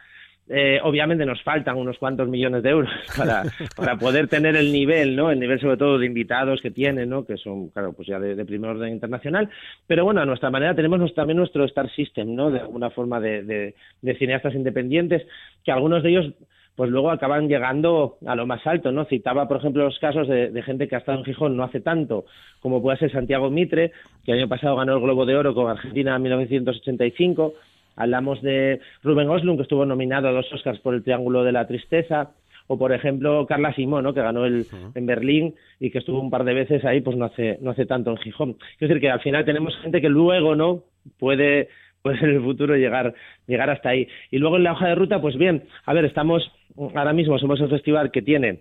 eh, 0.54 0.80
obviamente 0.84 1.26
nos 1.26 1.42
faltan 1.44 1.78
unos 1.78 1.98
cuantos 1.98 2.28
millones 2.28 2.64
de 2.64 2.72
euros 2.72 2.92
para, 3.18 3.44
para 3.76 3.96
poder 3.96 4.28
tener 4.28 4.56
el 4.56 4.74
nivel, 4.74 5.16
¿no? 5.16 5.32
El 5.32 5.40
nivel 5.40 5.62
sobre 5.62 5.78
todo 5.78 5.98
de 5.98 6.06
invitados 6.06 6.62
que 6.62 6.72
tienen, 6.72 7.10
¿no? 7.10 7.26
Que 7.26 7.38
son, 7.38 7.70
claro, 7.70 7.94
pues 7.94 8.08
ya 8.08 8.20
de, 8.20 8.36
de 8.36 8.46
primer 8.46 8.72
orden 8.72 8.92
internacional. 8.92 9.50
Pero 9.88 10.04
bueno, 10.04 10.22
a 10.22 10.26
nuestra 10.26 10.50
manera 10.50 10.76
tenemos 10.76 11.14
también 11.14 11.38
nuestro 11.38 11.64
Star 11.66 11.90
System, 11.92 12.36
¿no? 12.36 12.52
De 12.52 12.60
alguna 12.60 12.90
forma 12.90 13.20
de, 13.20 13.44
de, 13.44 13.76
de 14.02 14.16
cineastas 14.18 14.54
independientes, 14.54 15.26
que 15.64 15.72
algunos 15.72 16.04
de 16.04 16.10
ellos 16.10 16.34
pues 16.76 16.90
luego 16.90 17.12
acaban 17.12 17.48
llegando 17.48 18.18
a 18.26 18.36
lo 18.36 18.46
más 18.46 18.66
alto, 18.66 18.92
¿no? 18.92 19.06
Citaba, 19.06 19.48
por 19.48 19.58
ejemplo, 19.58 19.84
los 19.84 20.00
casos 20.00 20.28
de, 20.28 20.52
de, 20.52 20.62
gente 20.64 20.88
que 20.88 20.96
ha 20.96 21.00
estado 21.00 21.20
en 21.20 21.26
Gijón 21.26 21.56
no 21.56 21.64
hace 21.64 21.82
tanto, 21.82 22.26
como 22.60 22.82
puede 22.82 22.98
ser 22.98 23.12
Santiago 23.12 23.50
Mitre, 23.50 23.92
que 24.26 24.32
el 24.32 24.40
año 24.40 24.50
pasado 24.50 24.76
ganó 24.76 24.94
el 24.94 25.02
Globo 25.02 25.26
de 25.26 25.36
Oro 25.36 25.54
con 25.54 25.70
Argentina 25.70 26.16
en 26.16 26.22
1985, 26.22 27.54
Hablamos 27.96 28.42
de 28.42 28.80
Rubén 29.04 29.30
Oslund, 29.30 29.58
que 29.58 29.64
estuvo 29.64 29.86
nominado 29.86 30.28
a 30.28 30.32
dos 30.32 30.52
Oscars 30.52 30.80
por 30.80 30.94
El 30.94 31.04
Triángulo 31.04 31.44
de 31.44 31.52
la 31.52 31.68
Tristeza, 31.68 32.32
o 32.68 32.78
por 32.78 32.94
ejemplo 32.94 33.46
Carla 33.46 33.74
Simón, 33.74 34.04
¿no? 34.04 34.14
que 34.14 34.22
ganó 34.22 34.46
el, 34.46 34.66
en 34.96 35.06
Berlín 35.06 35.56
y 35.80 35.92
que 35.92 35.98
estuvo 35.98 36.20
un 36.20 36.30
par 36.30 36.44
de 36.46 36.54
veces 36.54 36.86
ahí, 36.86 37.02
pues 37.02 37.18
no 37.18 37.26
hace, 37.26 37.58
no 37.62 37.72
hace 37.72 37.86
tanto 37.86 38.12
en 38.12 38.18
Gijón. 38.18 38.56
Es 38.74 38.88
decir, 38.88 39.02
que 39.02 39.10
al 39.10 39.20
final 39.20 39.46
tenemos 39.46 39.76
gente 39.82 40.00
que 40.00 40.10
luego 40.10 40.56
no 40.56 40.84
puede, 41.20 41.68
puede 42.02 42.20
en 42.20 42.30
el 42.30 42.42
futuro 42.42 42.76
llegar, 42.76 43.14
llegar 43.46 43.70
hasta 43.70 43.90
ahí. 43.90 44.08
Y 44.30 44.38
luego 44.38 44.56
en 44.56 44.64
la 44.64 44.72
hoja 44.72 44.88
de 44.88 44.96
ruta, 44.96 45.20
pues 45.20 45.38
bien, 45.38 45.64
a 45.86 45.94
ver, 45.94 46.06
estamos, 46.06 46.50
ahora 46.96 47.14
mismo 47.14 47.38
somos 47.40 47.60
el 47.60 47.70
festival 47.70 48.12
que 48.12 48.22
tiene 48.22 48.60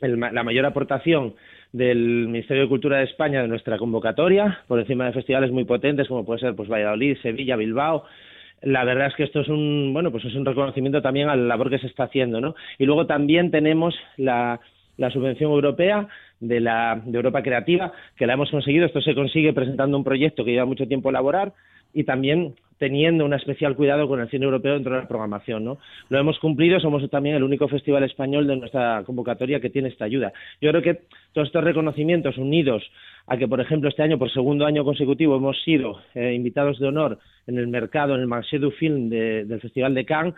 el, 0.00 0.18
la 0.18 0.42
mayor 0.42 0.66
aportación 0.66 1.34
del 1.72 2.26
Ministerio 2.28 2.64
de 2.64 2.68
Cultura 2.68 2.98
de 2.98 3.04
España 3.04 3.42
de 3.42 3.48
nuestra 3.48 3.78
convocatoria, 3.78 4.60
por 4.66 4.80
encima 4.80 5.06
de 5.06 5.12
festivales 5.12 5.52
muy 5.52 5.64
potentes 5.64 6.08
como 6.08 6.24
puede 6.24 6.40
ser 6.40 6.54
pues 6.56 6.68
Valladolid, 6.68 7.16
Sevilla, 7.22 7.56
Bilbao, 7.56 8.04
la 8.62 8.84
verdad 8.84 9.06
es 9.06 9.14
que 9.14 9.24
esto 9.24 9.40
es 9.40 9.48
un 9.48 9.92
bueno 9.92 10.10
pues 10.10 10.24
es 10.24 10.34
un 10.34 10.44
reconocimiento 10.44 11.00
también 11.00 11.28
a 11.28 11.36
la 11.36 11.44
labor 11.44 11.70
que 11.70 11.78
se 11.78 11.86
está 11.86 12.04
haciendo 12.04 12.40
no 12.40 12.54
y 12.78 12.84
luego 12.84 13.06
también 13.06 13.50
tenemos 13.50 13.94
la, 14.16 14.60
subvención 15.12 15.50
europea 15.52 16.08
de 16.40 16.60
la 16.60 17.00
de 17.04 17.16
Europa 17.16 17.42
Creativa 17.42 17.92
que 18.16 18.26
la 18.26 18.34
hemos 18.34 18.50
conseguido. 18.50 18.84
Esto 18.84 19.00
se 19.00 19.14
consigue 19.14 19.54
presentando 19.54 19.96
un 19.96 20.04
proyecto 20.04 20.44
que 20.44 20.50
lleva 20.50 20.66
mucho 20.66 20.86
tiempo 20.86 21.08
elaborar 21.08 21.54
y 21.92 22.04
también 22.04 22.54
teniendo 22.78 23.26
un 23.26 23.34
especial 23.34 23.76
cuidado 23.76 24.08
con 24.08 24.20
el 24.20 24.30
cine 24.30 24.46
europeo 24.46 24.72
dentro 24.72 24.94
de 24.94 25.02
la 25.02 25.08
programación, 25.08 25.64
¿no? 25.64 25.78
Lo 26.08 26.18
hemos 26.18 26.38
cumplido, 26.38 26.80
somos 26.80 27.08
también 27.10 27.36
el 27.36 27.42
único 27.42 27.68
festival 27.68 28.04
español 28.04 28.46
de 28.46 28.56
nuestra 28.56 29.02
convocatoria 29.04 29.60
que 29.60 29.68
tiene 29.68 29.90
esta 29.90 30.06
ayuda. 30.06 30.32
Yo 30.62 30.70
creo 30.70 30.80
que 30.80 31.02
todos 31.34 31.48
estos 31.48 31.62
reconocimientos 31.62 32.38
unidos 32.38 32.82
a 33.26 33.36
que, 33.36 33.46
por 33.46 33.60
ejemplo, 33.60 33.90
este 33.90 34.02
año, 34.02 34.18
por 34.18 34.32
segundo 34.32 34.64
año 34.64 34.82
consecutivo, 34.82 35.36
hemos 35.36 35.62
sido 35.62 36.00
eh, 36.14 36.32
invitados 36.32 36.78
de 36.78 36.88
honor 36.88 37.18
en 37.46 37.58
el 37.58 37.68
mercado, 37.68 38.14
en 38.14 38.22
el 38.22 38.26
Marché 38.26 38.58
du 38.58 38.70
Film 38.70 39.10
del 39.10 39.60
Festival 39.60 39.94
de 39.94 40.06
Cannes, 40.06 40.34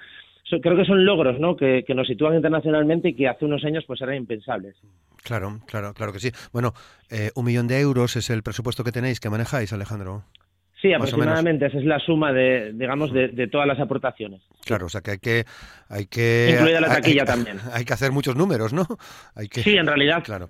creo 0.61 0.77
que 0.77 0.85
son 0.85 1.05
logros 1.07 1.39
¿no? 1.39 1.57
Que, 1.57 1.85
nos 1.95 2.07
sitúan 2.07 2.35
internacionalmente 2.35 3.11
y 3.11 3.15
que 3.15 3.29
hace 3.29 3.45
unos 3.45 3.65
años 3.65 3.85
pues 3.87 4.01
eran 4.01 4.17
impensables. 4.17 4.77
Claro, 5.23 5.61
claro, 5.67 5.95
claro 5.95 6.13
que 6.13 6.19
sí. 6.19 6.31
Bueno, 6.53 6.75
eh, 7.11 7.31
un 7.37 7.45
millón 7.45 7.69
de 7.69 7.81
euros 7.81 8.17
es 8.17 8.29
el 8.31 8.43
presupuesto 8.43 8.83
que 8.83 8.91
tenéis, 8.91 9.21
que 9.21 9.31
manejáis, 9.31 9.73
Alejandro. 9.73 10.25
Sí, 10.83 10.93
aproximadamente 10.93 11.67
esa 11.67 11.79
es 11.79 11.85
la 11.85 12.01
suma 12.01 12.33
de, 12.33 12.73
digamos, 12.75 13.12
de, 13.12 13.47
todas 13.47 13.69
las 13.69 13.79
aportaciones. 13.79 14.43
Claro, 14.65 14.87
o 14.87 14.89
sea 14.89 15.01
que 15.01 15.12
hay 15.12 15.19
que, 15.19 15.45
hay 15.89 16.07
que 16.07 16.57
incluida 16.57 16.81
la 16.81 16.89
taquilla 16.89 17.25
también. 17.25 17.59
Hay 17.73 17.85
que 17.85 17.93
hacer 17.93 18.11
muchos 18.11 18.35
números, 18.35 18.73
¿no? 18.73 18.85
Hay 19.37 19.47
que, 19.47 19.62
sí, 19.62 19.77
en 19.77 19.87
realidad. 19.87 20.25
Claro. 20.25 20.49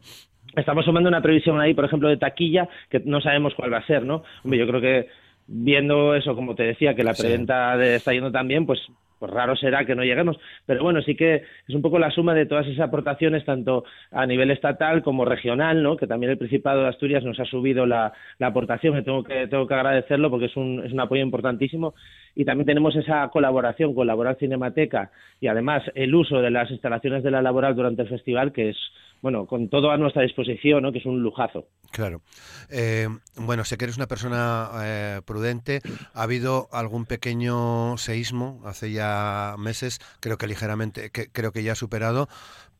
Estamos 0.56 0.86
sumando 0.86 1.10
una 1.10 1.20
previsión 1.20 1.60
ahí, 1.60 1.74
por 1.74 1.84
ejemplo, 1.84 2.08
de 2.08 2.16
taquilla 2.16 2.66
que 2.90 3.00
no 3.04 3.20
sabemos 3.20 3.52
cuál 3.54 3.72
va 3.72 3.78
a 3.78 3.86
ser, 3.86 4.04
¿no? 4.04 4.22
Hombre, 4.42 4.58
yo 4.58 4.66
creo 4.66 4.80
que 4.80 5.08
viendo 5.46 6.14
eso, 6.14 6.34
como 6.34 6.54
te 6.54 6.62
decía, 6.62 6.94
que 6.94 7.04
la 7.04 7.12
preventa 7.12 7.82
está 7.84 8.12
yendo 8.12 8.32
tan 8.32 8.48
bien, 8.48 8.64
pues 8.64 8.80
pues 9.22 9.32
raro 9.32 9.54
será 9.54 9.84
que 9.84 9.94
no 9.94 10.02
lleguemos. 10.02 10.36
Pero 10.66 10.82
bueno, 10.82 11.00
sí 11.00 11.14
que 11.14 11.44
es 11.68 11.74
un 11.76 11.80
poco 11.80 12.00
la 12.00 12.10
suma 12.10 12.34
de 12.34 12.44
todas 12.44 12.66
esas 12.66 12.88
aportaciones, 12.88 13.44
tanto 13.44 13.84
a 14.10 14.26
nivel 14.26 14.50
estatal 14.50 15.04
como 15.04 15.24
regional, 15.24 15.80
¿no? 15.80 15.96
que 15.96 16.08
también 16.08 16.32
el 16.32 16.38
Principado 16.38 16.82
de 16.82 16.88
Asturias 16.88 17.22
nos 17.22 17.38
ha 17.38 17.44
subido 17.44 17.86
la, 17.86 18.12
aportación, 18.40 18.98
y 18.98 19.04
tengo 19.04 19.22
que, 19.22 19.46
tengo 19.46 19.68
que 19.68 19.74
agradecerlo 19.74 20.28
porque 20.28 20.46
es 20.46 20.56
un, 20.56 20.82
es 20.84 20.92
un 20.92 20.98
apoyo 20.98 21.22
importantísimo. 21.22 21.94
Y 22.34 22.44
también 22.44 22.66
tenemos 22.66 22.96
esa 22.96 23.28
colaboración 23.28 23.94
con 23.94 24.08
Laboral 24.08 24.38
Cinemateca 24.40 25.12
y 25.40 25.46
además 25.46 25.84
el 25.94 26.12
uso 26.16 26.42
de 26.42 26.50
las 26.50 26.72
instalaciones 26.72 27.22
de 27.22 27.30
la 27.30 27.42
Laboral 27.42 27.76
durante 27.76 28.02
el 28.02 28.08
festival, 28.08 28.52
que 28.52 28.70
es 28.70 28.76
bueno, 29.22 29.46
con 29.46 29.68
todo 29.68 29.90
a 29.90 29.96
nuestra 29.96 30.22
disposición, 30.22 30.82
¿no? 30.82 30.92
que 30.92 30.98
es 30.98 31.06
un 31.06 31.22
lujazo. 31.22 31.68
Claro. 31.92 32.22
Eh, 32.70 33.08
bueno, 33.36 33.64
sé 33.64 33.78
que 33.78 33.84
eres 33.84 33.96
una 33.96 34.08
persona 34.08 34.70
eh, 34.82 35.20
prudente. 35.24 35.80
Ha 36.12 36.24
habido 36.24 36.68
algún 36.72 37.06
pequeño 37.06 37.96
seísmo 37.98 38.60
hace 38.64 38.90
ya 38.90 39.54
meses, 39.58 40.00
creo 40.20 40.38
que 40.38 40.48
ligeramente, 40.48 41.10
que, 41.10 41.30
creo 41.30 41.52
que 41.52 41.62
ya 41.62 41.72
ha 41.72 41.76
superado, 41.76 42.28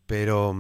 pero, 0.07 0.55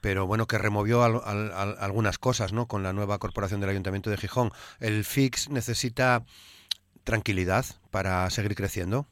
pero 0.00 0.26
bueno, 0.26 0.46
que 0.46 0.56
removió 0.56 1.02
algunas 1.02 2.18
cosas 2.18 2.54
¿no? 2.54 2.66
con 2.66 2.82
la 2.82 2.94
nueva 2.94 3.18
corporación 3.18 3.60
del 3.60 3.70
Ayuntamiento 3.70 4.08
de 4.08 4.16
Gijón. 4.16 4.50
¿El 4.80 5.04
FIX 5.04 5.50
necesita 5.50 6.24
tranquilidad 7.04 7.66
para 7.90 8.28
seguir 8.30 8.54
creciendo? 8.54 9.06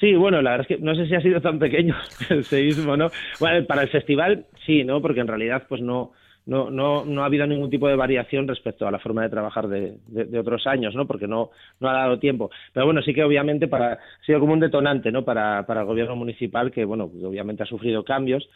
Sí, 0.00 0.14
bueno, 0.14 0.42
la 0.42 0.50
verdad 0.52 0.66
es 0.68 0.76
que 0.76 0.82
no 0.82 0.94
sé 0.94 1.06
si 1.06 1.14
ha 1.14 1.20
sido 1.20 1.40
tan 1.40 1.58
pequeño 1.58 1.96
el 2.30 2.44
seísmo, 2.44 2.96
¿no? 2.96 3.10
Bueno, 3.40 3.66
para 3.66 3.82
el 3.82 3.88
festival 3.88 4.46
sí, 4.64 4.84
¿no? 4.84 5.00
Porque 5.00 5.20
en 5.20 5.28
realidad 5.28 5.64
pues 5.68 5.80
no, 5.80 6.12
no, 6.46 6.70
no, 6.70 7.04
no 7.04 7.22
ha 7.22 7.26
habido 7.26 7.46
ningún 7.46 7.70
tipo 7.70 7.88
de 7.88 7.96
variación 7.96 8.46
respecto 8.46 8.86
a 8.86 8.90
la 8.90 9.00
forma 9.00 9.22
de 9.22 9.30
trabajar 9.30 9.68
de, 9.68 9.96
de, 10.06 10.38
otros 10.38 10.66
años, 10.66 10.94
¿no? 10.94 11.06
Porque 11.06 11.26
no, 11.26 11.50
no 11.80 11.88
ha 11.88 11.94
dado 11.94 12.18
tiempo. 12.18 12.50
Pero 12.72 12.86
bueno, 12.86 13.02
sí 13.02 13.12
que 13.12 13.24
obviamente 13.24 13.66
para, 13.66 13.94
ha 13.94 14.24
sido 14.24 14.38
como 14.40 14.52
un 14.52 14.60
detonante, 14.60 15.10
¿no? 15.10 15.24
Para, 15.24 15.66
para 15.66 15.80
el 15.80 15.86
gobierno 15.86 16.14
municipal 16.14 16.70
que, 16.70 16.84
bueno, 16.84 17.10
obviamente 17.24 17.64
ha 17.64 17.66
sufrido 17.66 18.04
cambios. 18.04 18.48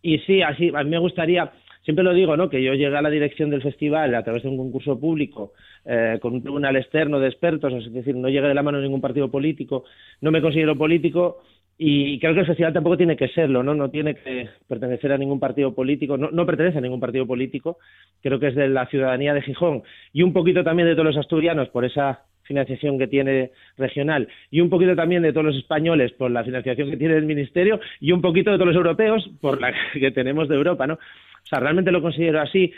Y 0.00 0.18
sí, 0.20 0.42
así, 0.42 0.70
a 0.74 0.82
mí 0.84 0.90
me 0.90 0.98
gustaría, 0.98 1.52
siempre 1.84 2.04
lo 2.04 2.12
digo, 2.12 2.36
¿no? 2.36 2.48
Que 2.48 2.62
yo 2.62 2.74
llegué 2.74 2.96
a 2.96 3.02
la 3.02 3.10
dirección 3.10 3.50
del 3.50 3.62
festival 3.62 4.14
a 4.14 4.24
través 4.24 4.42
de 4.42 4.48
un 4.48 4.56
concurso 4.56 4.98
público 4.98 5.52
eh, 5.84 6.18
con 6.20 6.34
un 6.34 6.42
tribunal 6.42 6.76
externo 6.76 7.20
de 7.20 7.28
expertos, 7.28 7.72
es 7.72 7.92
decir, 7.92 8.16
no 8.16 8.28
llegué 8.28 8.48
de 8.48 8.54
la 8.54 8.62
mano 8.62 8.78
de 8.78 8.84
ningún 8.84 9.00
partido 9.00 9.30
político, 9.30 9.84
no 10.20 10.30
me 10.30 10.42
considero 10.42 10.76
político 10.76 11.42
y 11.76 12.18
creo 12.20 12.34
que 12.34 12.40
el 12.40 12.46
festival 12.46 12.72
tampoco 12.72 12.96
tiene 12.96 13.16
que 13.16 13.28
serlo, 13.28 13.62
¿no? 13.62 13.74
No 13.74 13.90
tiene 13.90 14.14
que 14.14 14.48
pertenecer 14.68 15.12
a 15.12 15.18
ningún 15.18 15.40
partido 15.40 15.74
político, 15.74 16.16
no, 16.16 16.30
no 16.30 16.46
pertenece 16.46 16.78
a 16.78 16.80
ningún 16.80 17.00
partido 17.00 17.26
político, 17.26 17.78
creo 18.22 18.38
que 18.38 18.48
es 18.48 18.54
de 18.54 18.68
la 18.68 18.86
ciudadanía 18.86 19.34
de 19.34 19.42
Gijón 19.42 19.82
y 20.12 20.22
un 20.22 20.32
poquito 20.32 20.62
también 20.64 20.88
de 20.88 20.94
todos 20.94 21.06
los 21.06 21.16
asturianos 21.16 21.68
por 21.68 21.84
esa 21.84 22.22
financiación 22.44 22.98
que 22.98 23.08
tiene 23.08 23.50
regional 23.76 24.28
y 24.50 24.60
un 24.60 24.70
poquito 24.70 24.94
también 24.94 25.22
de 25.22 25.32
todos 25.32 25.46
los 25.46 25.56
españoles 25.56 26.12
por 26.12 26.30
la 26.30 26.44
financiación 26.44 26.90
que 26.90 26.96
tiene 26.96 27.16
el 27.16 27.24
ministerio 27.24 27.80
y 28.00 28.12
un 28.12 28.20
poquito 28.20 28.50
de 28.50 28.56
todos 28.56 28.68
los 28.68 28.76
europeos 28.76 29.28
por 29.40 29.60
la 29.60 29.72
que 29.92 30.10
tenemos 30.10 30.48
de 30.48 30.56
Europa, 30.56 30.86
¿no? 30.86 30.98
O 31.44 31.46
sea, 31.46 31.60
realmente 31.60 31.92
lo 31.92 32.02
considero 32.02 32.40
así 32.40 32.72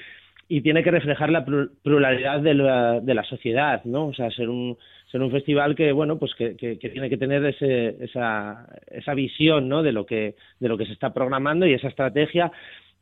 y 0.49 0.61
tiene 0.61 0.83
que 0.83 0.91
reflejar 0.91 1.31
la 1.31 1.45
pluralidad 1.45 2.41
de 2.41 2.55
la, 2.55 3.01
de 3.01 3.15
la 3.15 3.25
sociedad, 3.25 3.85
¿no? 3.85 4.09
O 4.09 4.15
sea, 4.15 4.31
ser 4.31 4.49
un 4.49 4.77
ser 5.11 5.23
un 5.23 5.31
festival 5.31 5.77
que 5.77 5.93
bueno 5.93 6.19
pues 6.19 6.35
que, 6.35 6.55
tiene 6.57 7.09
que 7.09 7.17
tener 7.17 7.45
ese, 7.45 7.97
esa, 8.01 8.67
esa 8.89 9.15
visión 9.15 9.69
¿no? 9.69 9.85
de 9.85 9.93
lo 9.93 10.05
que 10.05 10.35
de 10.59 10.69
lo 10.69 10.77
que 10.77 10.85
se 10.85 10.93
está 10.93 11.15
programando 11.15 11.65
y 11.65 11.75
esa 11.75 11.87
estrategia 11.87 12.51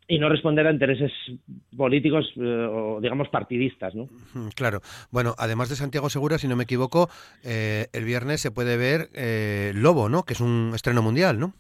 y 0.06 0.18
no 0.18 0.28
responder 0.28 0.66
a 0.66 0.70
intereses 0.70 1.10
políticos 1.76 2.26
eh, 2.36 2.68
o 2.70 3.00
digamos 3.00 3.28
partidistas, 3.28 3.94
¿no? 3.94 4.08
Claro. 4.54 4.80
Bueno, 5.10 5.34
además 5.38 5.70
de 5.70 5.76
Santiago 5.76 6.10
Segura, 6.10 6.36
si 6.36 6.46
no 6.46 6.56
me 6.56 6.64
equivoco, 6.64 7.08
eh, 7.42 7.86
el 7.92 8.04
viernes 8.04 8.42
se 8.42 8.50
puede 8.50 8.76
ver 8.76 9.08
eh, 9.14 9.72
Lobo, 9.74 10.10
¿no? 10.10 10.24
Que 10.24 10.34
es 10.34 10.40
un 10.40 10.72
estreno 10.74 11.00
mundial, 11.00 11.40
¿no? 11.40 11.54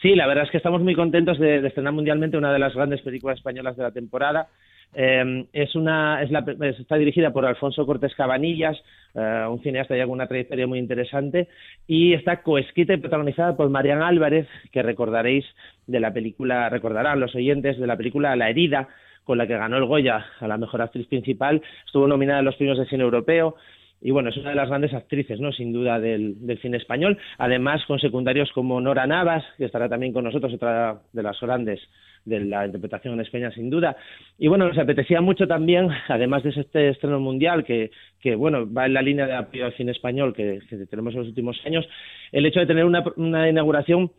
Sí, 0.00 0.14
la 0.14 0.26
verdad 0.26 0.44
es 0.44 0.50
que 0.50 0.56
estamos 0.56 0.80
muy 0.80 0.94
contentos 0.94 1.38
de, 1.38 1.66
estrenar 1.66 1.92
mundialmente 1.92 2.38
una 2.38 2.52
de 2.52 2.58
las 2.58 2.74
grandes 2.74 3.02
películas 3.02 3.36
españolas 3.36 3.76
de 3.76 3.82
la 3.82 3.90
temporada. 3.90 4.48
Eh, 4.94 5.46
es 5.52 5.74
una, 5.76 6.22
es 6.22 6.30
la, 6.30 6.42
está 6.78 6.96
dirigida 6.96 7.32
por 7.32 7.44
Alfonso 7.44 7.84
Cortés 7.84 8.14
Cabanillas, 8.14 8.78
eh, 9.14 9.46
un 9.48 9.62
cineasta 9.62 9.96
ya 9.96 10.04
con 10.04 10.12
una 10.12 10.26
trayectoria 10.26 10.66
muy 10.66 10.78
interesante, 10.78 11.48
y 11.86 12.14
está 12.14 12.42
coescrita 12.42 12.94
y 12.94 12.96
protagonizada 12.96 13.56
por 13.56 13.68
Marian 13.68 14.02
Álvarez, 14.02 14.48
que 14.72 14.82
recordaréis 14.82 15.44
de 15.86 16.00
la 16.00 16.12
película, 16.12 16.70
recordarán 16.70 17.20
los 17.20 17.34
oyentes 17.34 17.78
de 17.78 17.86
la 17.86 17.98
película 17.98 18.34
La 18.36 18.48
herida, 18.48 18.88
con 19.24 19.36
la 19.36 19.46
que 19.46 19.58
ganó 19.58 19.76
el 19.76 19.84
Goya 19.84 20.26
a 20.40 20.48
la 20.48 20.56
mejor 20.56 20.80
actriz 20.80 21.06
principal, 21.08 21.62
estuvo 21.84 22.08
nominada 22.08 22.38
en 22.38 22.46
los 22.46 22.56
premios 22.56 22.78
de 22.78 22.86
cine 22.86 23.04
europeo, 23.04 23.54
y 24.02 24.10
bueno, 24.12 24.30
es 24.30 24.36
una 24.38 24.50
de 24.50 24.56
las 24.56 24.68
grandes 24.68 24.94
actrices, 24.94 25.40
¿no? 25.40 25.52
Sin 25.52 25.72
duda 25.72 26.00
del, 26.00 26.36
cine 26.62 26.78
español. 26.78 27.18
Además, 27.36 27.84
con 27.86 27.98
secundarios 27.98 28.50
como 28.52 28.80
Nora 28.80 29.06
Navas, 29.06 29.44
que 29.58 29.66
estará 29.66 29.88
también 29.88 30.12
con 30.12 30.24
nosotros, 30.24 30.54
otra 30.54 31.00
de 31.12 31.22
las 31.22 31.38
grandes 31.40 31.80
de 32.24 32.40
la 32.40 32.66
interpretación 32.66 33.14
en 33.14 33.20
España, 33.20 33.50
sin 33.50 33.68
duda. 33.68 33.96
Y 34.38 34.48
bueno, 34.48 34.68
nos 34.68 34.78
apetecía 34.78 35.20
mucho 35.20 35.46
también, 35.46 35.88
además 36.08 36.42
de 36.42 36.50
este 36.50 36.88
estreno 36.88 37.20
mundial, 37.20 37.64
que, 37.64 37.90
que 38.20 38.34
bueno, 38.34 38.70
va 38.72 38.86
en 38.86 38.94
la 38.94 39.02
línea 39.02 39.26
de 39.26 39.34
apoyo 39.34 39.66
al 39.66 39.76
cine 39.76 39.92
español 39.92 40.34
que, 40.34 40.60
tenemos 40.90 41.14
en 41.14 41.20
los 41.20 41.28
últimos 41.28 41.60
años, 41.66 41.86
el 42.32 42.46
hecho 42.46 42.60
de 42.60 42.66
tener 42.66 42.84
una, 42.84 43.04
una 43.16 43.48
inauguración 43.48 44.10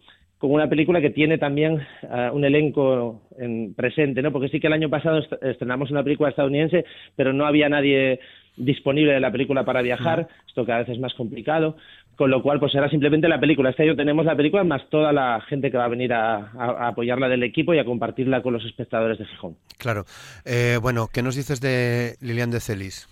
con 0.41 0.51
una 0.51 0.67
película 0.67 1.00
que 1.00 1.12
tiene 1.12 1.38
también 1.38 1.79
eh, 2.01 2.29
un 2.33 2.43
elenco 2.43 3.21
en 3.38 3.75
presente, 3.75 4.24
¿no? 4.24 4.31
Porque 4.31 4.50
sí 4.50 4.60
que 4.60 4.65
el 4.65 4.74
año 4.74 4.89
pasado 4.89 5.21
estrenamos 5.41 5.91
una 5.91 6.03
película 6.03 6.31
estadounidense, 6.31 6.83
pero 7.15 7.31
no 7.31 7.45
había 7.45 7.69
nadie 7.69 8.19
disponible 8.57 9.13
de 9.13 9.19
la 9.19 9.31
película 9.31 9.63
para 9.63 9.83
viajar, 9.83 10.27
esto 10.48 10.65
cada 10.65 10.79
vez 10.79 10.89
es 10.89 11.00
más 11.00 11.13
complicado 11.13 11.77
con 12.15 12.29
lo 12.29 12.43
cual 12.43 12.60
pues 12.60 12.75
era 12.75 12.88
simplemente 12.88 13.27
la 13.27 13.39
película. 13.39 13.71
Este 13.71 13.81
año 13.81 13.95
tenemos 13.95 14.25
la 14.25 14.36
película 14.36 14.63
más 14.63 14.88
toda 14.89 15.12
la 15.12 15.41
gente 15.48 15.71
que 15.71 15.77
va 15.77 15.86
a 15.86 15.88
venir 15.88 16.13
a, 16.13 16.51
apoyarla 16.88 17.27
del 17.27 17.41
equipo 17.41 17.74
y 17.74 17.79
a 17.79 17.86
compartirla 17.86 18.43
con 18.43 18.53
los 18.53 18.63
espectadores 18.63 19.17
de 19.17 19.25
Gijón. 19.25 19.55
Claro. 19.79 20.03
Eh, 20.45 20.77
bueno, 20.79 21.07
¿qué 21.12 21.24
nos 21.24 21.36
dices 21.36 21.62
de 21.62 22.15
Lilian 22.21 22.51
de 22.51 22.60
Celis? 22.60 23.07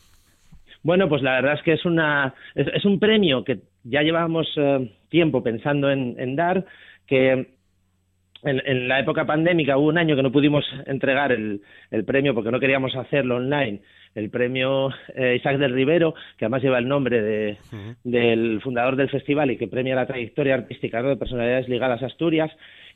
Bueno, 0.83 1.09
pues 1.09 1.23
la 1.23 1.33
verdad 1.33 1.55
es 1.55 1.63
que 1.63 1.73
es, 1.73 1.85
una, 1.85 2.35
es, 2.53 2.85
un 2.85 2.99
premio 2.99 3.43
que 3.43 3.59
ya 3.83 4.01
llevamos 4.01 4.47
eh, 4.57 4.91
tiempo 5.09 5.43
pensando 5.43 5.89
en, 5.89 6.35
dar, 6.35 6.65
que 7.09 7.31
en, 7.31 8.61
en, 8.65 8.87
la 8.87 8.99
época 8.99 9.25
pandémica 9.25 9.77
hubo 9.77 9.87
un 9.87 9.97
año 9.97 10.15
que 10.15 10.23
no 10.23 10.31
pudimos 10.31 10.63
entregar 10.85 11.33
el, 11.33 11.61
el 11.91 12.05
premio 12.05 12.33
porque 12.33 12.51
no 12.51 12.59
queríamos 12.59 12.95
hacerlo 12.95 13.35
online 13.35 13.81
el 14.15 14.29
premio 14.29 14.89
eh, 15.15 15.35
Isaac 15.37 15.57
del 15.57 15.73
Rivero, 15.73 16.13
que 16.37 16.45
además 16.45 16.63
lleva 16.63 16.79
el 16.79 16.87
nombre 16.87 17.21
de, 17.21 17.57
del 18.03 18.61
fundador 18.61 18.95
del 18.95 19.09
festival 19.09 19.51
y 19.51 19.57
que 19.57 19.67
premia 19.67 19.95
la 19.95 20.07
trayectoria 20.07 20.55
artística 20.55 21.01
de 21.01 21.17
personalidades 21.17 21.69
ligadas 21.69 22.01
a 22.01 22.07
Asturias. 22.07 22.51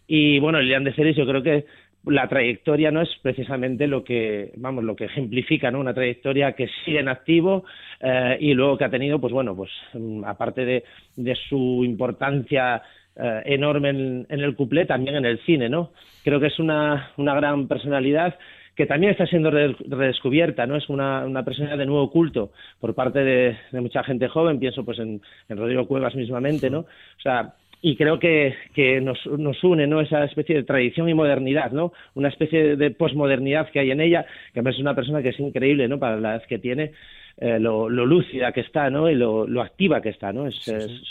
Y 0.07 0.39
bueno, 0.39 0.59
Lilian 0.59 0.83
de 0.83 0.93
Celis, 0.93 1.15
yo 1.15 1.25
creo 1.25 1.43
que 1.43 1.65
la 2.05 2.27
trayectoria 2.27 2.91
no 2.91 3.01
es 3.01 3.09
precisamente 3.21 3.87
lo 3.87 4.03
que 4.03 4.51
vamos 4.57 4.83
lo 4.83 4.95
que 4.95 5.05
ejemplifica 5.05 5.71
no 5.71 5.79
una 5.79 5.93
trayectoria 5.93 6.53
que 6.53 6.67
sigue 6.83 6.99
en 6.99 7.07
activo 7.07 7.63
eh, 8.01 8.37
y 8.39 8.53
luego 8.53 8.77
que 8.77 8.85
ha 8.85 8.89
tenido 8.89 9.19
pues 9.19 9.31
bueno 9.31 9.55
pues 9.55 9.71
mm, 9.93 10.23
aparte 10.25 10.65
de, 10.65 10.83
de 11.15 11.35
su 11.47 11.83
importancia 11.85 12.81
eh, 13.15 13.41
enorme 13.45 13.89
en, 13.89 14.27
en, 14.29 14.39
el 14.39 14.55
cuplé 14.55 14.85
también 14.85 15.15
en 15.15 15.25
el 15.25 15.39
cine 15.45 15.69
no 15.69 15.91
creo 16.23 16.39
que 16.39 16.47
es 16.47 16.59
una, 16.59 17.11
una 17.17 17.35
gran 17.35 17.67
personalidad 17.67 18.37
que 18.75 18.87
también 18.87 19.11
está 19.11 19.27
siendo 19.27 19.51
redescubierta, 19.51 20.65
¿no? 20.65 20.75
Es 20.75 20.89
una, 20.89 21.25
una 21.25 21.43
personalidad 21.45 21.77
de 21.77 21.85
nuevo 21.85 22.09
culto 22.09 22.51
por 22.79 22.95
parte 22.95 23.19
de, 23.19 23.55
mucha 23.73 24.03
gente 24.03 24.27
joven, 24.27 24.59
pienso 24.59 24.83
pues 24.83 24.97
en, 24.99 25.21
Rodrigo 25.49 25.87
Cuevas 25.87 26.15
mismamente, 26.15 26.69
¿no? 26.69 26.79
O 26.79 27.21
sea, 27.21 27.53
y 27.85 27.97
creo 27.97 28.17
que, 28.17 28.55
que 28.73 29.01
nos, 29.01 29.19
nos, 29.25 29.61
une 29.61 29.85
¿no? 29.87 29.99
esa 29.99 30.23
especie 30.23 30.55
de 30.55 30.63
tradición 30.63 31.09
y 31.09 31.13
modernidad, 31.13 31.73
¿no? 31.73 31.91
Una 32.15 32.29
especie 32.29 32.77
de 32.77 32.91
posmodernidad 32.91 33.69
que 33.71 33.81
hay 33.81 33.91
en 33.91 33.99
ella, 33.99 34.25
que 34.53 34.61
además 34.61 34.75
es 34.75 34.79
una 34.81 34.95
persona 34.95 35.21
que 35.21 35.29
es 35.29 35.39
increíble, 35.39 35.89
¿no? 35.89 35.99
Para 35.99 36.17
la 36.17 36.35
edad 36.35 36.43
que 36.47 36.59
tiene. 36.59 36.93
eh, 37.37 37.59
lo, 37.59 37.89
lúcida 37.89 38.53
que 38.53 38.61
está, 38.61 38.89
¿no? 38.89 39.09
Y 39.09 39.15
lo, 39.15 39.61
activa 39.61 40.01
que 40.01 40.09
está, 40.09 40.31
¿no? 40.31 40.47
Es, 40.47 40.65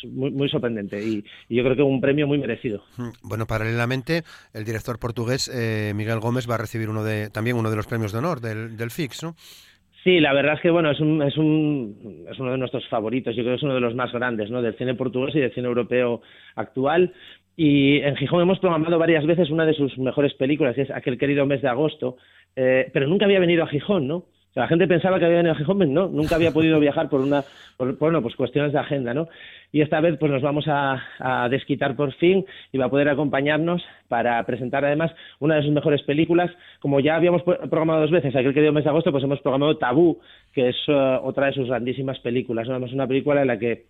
muy, 0.06 0.48
sorprendente 0.48 0.98
y, 1.02 1.22
yo 1.50 1.62
creo 1.62 1.76
que 1.76 1.82
un 1.82 2.00
premio 2.00 2.26
muy 2.26 2.38
merecido. 2.38 2.82
Mm, 2.96 3.10
bueno, 3.22 3.46
paralelamente, 3.46 4.22
el 4.54 4.64
director 4.64 4.98
portugués 4.98 5.50
eh, 5.54 5.92
Miguel 5.94 6.20
Gómez 6.20 6.48
va 6.48 6.54
a 6.54 6.58
recibir 6.58 6.88
uno 6.88 7.04
de, 7.04 7.28
también 7.28 7.56
uno 7.56 7.68
de 7.68 7.76
los 7.76 7.86
premios 7.86 8.12
de 8.12 8.18
honor 8.18 8.40
del, 8.40 8.78
del 8.78 8.90
FIX, 8.90 9.22
¿no? 9.24 9.36
Sí, 10.04 10.18
la 10.18 10.32
verdad 10.32 10.54
es 10.54 10.60
que 10.60 10.70
bueno, 10.70 10.90
es, 10.90 10.98
un, 10.98 11.22
es, 11.22 11.36
un, 11.36 12.26
es 12.28 12.38
uno 12.40 12.50
de 12.50 12.58
nuestros 12.58 12.86
favoritos, 12.88 13.36
yo 13.36 13.42
creo 13.42 13.54
que 13.54 13.58
es 13.58 13.62
uno 13.62 13.74
de 13.74 13.80
los 13.80 13.94
más 13.94 14.12
grandes, 14.12 14.50
¿no? 14.50 14.60
Del 14.60 14.74
cine 14.74 14.94
portugués 14.94 15.34
y 15.36 15.40
del 15.40 15.52
cine 15.52 15.68
europeo 15.68 16.22
actual. 16.56 17.12
Y 17.56 17.98
en 17.98 18.16
Gijón 18.16 18.42
hemos 18.42 18.58
programado 18.58 18.98
varias 18.98 19.24
veces 19.26 19.50
una 19.50 19.64
de 19.64 19.74
sus 19.74 19.96
mejores 19.98 20.34
películas, 20.34 20.74
que 20.74 20.82
es 20.82 20.90
aquel 20.90 21.18
querido 21.18 21.46
mes 21.46 21.62
de 21.62 21.68
agosto, 21.68 22.16
eh, 22.56 22.90
pero 22.92 23.06
nunca 23.06 23.26
había 23.26 23.38
venido 23.38 23.62
a 23.62 23.68
Gijón, 23.68 24.08
¿no? 24.08 24.24
La 24.54 24.68
gente 24.68 24.86
pensaba 24.86 25.18
que 25.18 25.24
había 25.24 25.38
venido 25.38 25.54
a 25.54 25.56
Gijón, 25.56 25.94
no, 25.94 26.08
nunca 26.08 26.34
había 26.34 26.52
podido 26.52 26.78
viajar 26.78 27.08
por 27.08 27.20
una, 27.20 27.42
bueno, 27.98 28.20
pues 28.20 28.36
cuestiones 28.36 28.72
de 28.72 28.78
agenda, 28.78 29.14
¿no? 29.14 29.28
Y 29.72 29.80
esta 29.80 30.00
vez 30.00 30.18
pues 30.18 30.30
nos 30.30 30.42
vamos 30.42 30.66
a, 30.68 31.48
desquitar 31.50 31.96
por 31.96 32.12
fin 32.14 32.44
y 32.72 32.78
va 32.78 32.86
a 32.86 32.90
poder 32.90 33.08
acompañarnos 33.08 33.82
para 34.08 34.42
presentar 34.44 34.84
además 34.84 35.10
una 35.40 35.56
de 35.56 35.62
sus 35.62 35.72
mejores 35.72 36.02
películas. 36.02 36.50
Como 36.80 37.00
ya 37.00 37.16
habíamos 37.16 37.42
programado 37.42 38.02
dos 38.02 38.10
veces, 38.10 38.36
aquel 38.36 38.52
que 38.52 38.70
mes 38.70 38.84
de 38.84 38.90
agosto, 38.90 39.10
pues 39.10 39.24
hemos 39.24 39.40
programado 39.40 39.78
Tabú, 39.78 40.20
que 40.52 40.68
es 40.68 40.76
eh, 40.88 41.18
otra 41.22 41.46
de 41.46 41.54
sus 41.54 41.68
grandísimas 41.68 42.18
películas, 42.18 42.68
¿no? 42.68 42.84
Es 42.84 42.92
una 42.92 43.06
película 43.06 43.40
en 43.40 43.48
la 43.48 43.58
que 43.58 43.86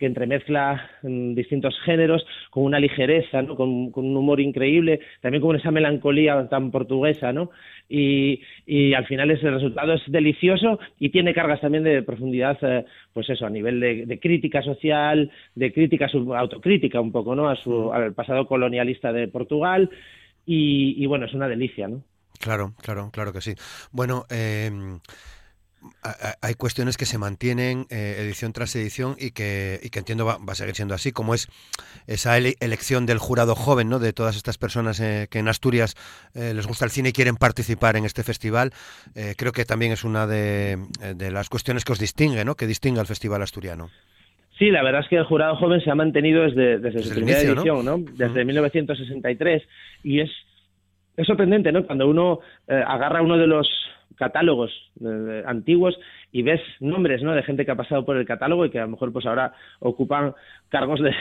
que 0.00 0.06
entremezcla 0.06 0.90
mm, 1.02 1.34
distintos 1.34 1.78
géneros 1.84 2.26
con 2.50 2.64
una 2.64 2.80
ligereza, 2.80 3.42
¿no? 3.42 3.54
con, 3.54 3.92
un 3.94 4.16
humor 4.16 4.40
increíble, 4.40 5.00
también 5.20 5.42
con 5.42 5.54
esa 5.54 5.70
melancolía 5.70 6.48
tan 6.48 6.70
portuguesa, 6.70 7.32
¿no? 7.32 7.50
Y, 7.88 8.40
y 8.66 8.94
al 8.94 9.06
final 9.06 9.30
ese 9.30 9.50
resultado 9.50 9.92
es 9.92 10.02
delicioso 10.06 10.78
y 10.98 11.10
tiene 11.10 11.34
cargas 11.34 11.60
también 11.60 11.84
de 11.84 12.02
profundidad, 12.02 12.56
eh, 12.62 12.84
pues 13.12 13.28
eso, 13.28 13.46
a 13.46 13.50
nivel 13.50 13.78
de, 13.80 14.18
crítica 14.20 14.62
social, 14.62 15.30
de 15.54 15.72
crítica, 15.72 16.06
autocrítica 16.36 17.00
un 17.00 17.12
poco, 17.12 17.34
¿no? 17.34 17.48
A 17.48 17.56
su, 17.56 17.92
al 17.92 18.14
pasado 18.14 18.46
colonialista 18.46 19.12
de 19.12 19.28
Portugal 19.28 19.90
y, 20.46 21.02
y 21.02 21.06
bueno, 21.06 21.26
es 21.26 21.34
una 21.34 21.48
delicia, 21.48 21.88
¿no? 21.88 22.02
Claro, 22.40 22.72
claro, 22.82 23.10
claro 23.12 23.32
que 23.34 23.42
sí. 23.42 23.52
Bueno, 23.92 24.24
eh 24.30 24.70
hay 26.42 26.54
cuestiones 26.54 26.96
que 26.96 27.06
se 27.06 27.18
mantienen 27.18 27.86
eh, 27.90 28.16
edición 28.18 28.52
tras 28.52 28.74
edición 28.76 29.16
y 29.18 29.30
que, 29.32 29.80
y 29.82 29.90
que 29.90 29.98
entiendo 29.98 30.26
va, 30.26 30.38
a 30.46 30.54
seguir 30.54 30.74
siendo 30.74 30.94
así, 30.94 31.12
como 31.12 31.34
es 31.34 31.48
esa 32.06 32.36
elección 32.36 33.06
del 33.06 33.18
jurado 33.18 33.54
joven, 33.54 33.88
¿no? 33.88 33.98
De 33.98 34.12
todas 34.12 34.36
estas 34.36 34.58
personas 34.58 35.00
eh, 35.00 35.28
que 35.30 35.38
en 35.38 35.48
Asturias 35.48 35.94
eh, 36.34 36.52
les 36.54 36.66
gusta 36.66 36.84
el 36.84 36.90
cine 36.90 37.10
y 37.10 37.12
quieren 37.12 37.36
participar 37.36 37.96
en 37.96 38.04
este 38.04 38.22
festival. 38.22 38.72
creo 39.36 39.52
que 39.52 39.64
también 39.64 39.92
es 39.92 40.04
una 40.04 40.26
de, 40.26 40.78
las 41.30 41.48
cuestiones 41.48 41.84
que 41.84 41.92
os 41.92 41.98
distingue, 41.98 42.44
¿no? 42.44 42.54
Que 42.54 42.66
distingue 42.66 43.00
al 43.00 43.06
festival 43.06 43.42
asturiano. 43.42 43.90
Sí, 44.58 44.70
la 44.70 44.82
verdad 44.82 45.00
es 45.02 45.08
que 45.08 45.16
el 45.16 45.24
jurado 45.24 45.56
joven 45.56 45.80
se 45.80 45.90
ha 45.90 45.94
mantenido 45.94 46.42
desde, 46.42 46.78
desde, 46.78 47.02
su 47.02 47.14
primera 47.14 47.40
edición, 47.40 47.84
¿no? 47.84 47.98
Desde 47.98 48.44
1963 48.44 49.62
y 50.04 50.20
es 50.20 50.30
es 51.16 51.26
sorprendente, 51.26 51.72
¿no? 51.72 51.86
Cuando 51.86 52.08
uno 52.08 52.40
agarra 52.68 53.22
uno 53.22 53.36
de 53.36 53.46
los 53.46 53.68
catálogos 54.20 54.70
eh, 55.02 55.42
antiguos 55.46 55.98
y 56.30 56.42
ves 56.42 56.60
nombres 56.78 57.22
¿no? 57.22 57.32
de 57.32 57.42
gente 57.42 57.64
que 57.64 57.70
ha 57.70 57.76
pasado 57.76 58.04
por 58.04 58.18
el 58.18 58.26
catálogo 58.26 58.66
y 58.66 58.70
que 58.70 58.78
a 58.78 58.82
lo 58.82 58.90
mejor 58.90 59.12
pues 59.12 59.24
ahora 59.24 59.54
ocupan 59.80 60.34
cargos 60.68 61.00
de, 61.00 61.14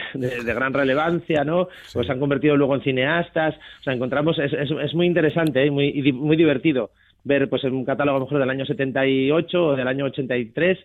gran 0.43 0.74
relevancia, 0.74 1.46
¿no? 1.46 1.69
Pues 1.93 2.05
se 2.05 2.12
han 2.12 2.19
convertido 2.19 2.58
luego 2.58 2.75
en 2.75 2.81
cineastas. 2.81 3.55
O 3.79 3.84
sea, 3.84 3.93
encontramos, 3.93 4.38
es, 4.38 4.51
es, 4.53 4.93
muy 4.93 5.08
interesante 5.08 5.63
¿eh? 5.63 5.67
y 5.67 5.72
muy, 5.72 6.12
muy 6.12 6.36
divertido 6.36 6.91
ver 7.24 7.50
pues 7.50 7.63
en 7.63 7.74
un 7.74 7.86
catálogo 7.86 8.17
a 8.17 8.19
lo 8.19 8.25
mejor 8.25 8.39
del 8.39 8.50
año 8.50 8.65
78 8.65 9.65
o 9.65 9.75
del 9.75 9.88
año 9.88 10.05
83 10.05 10.77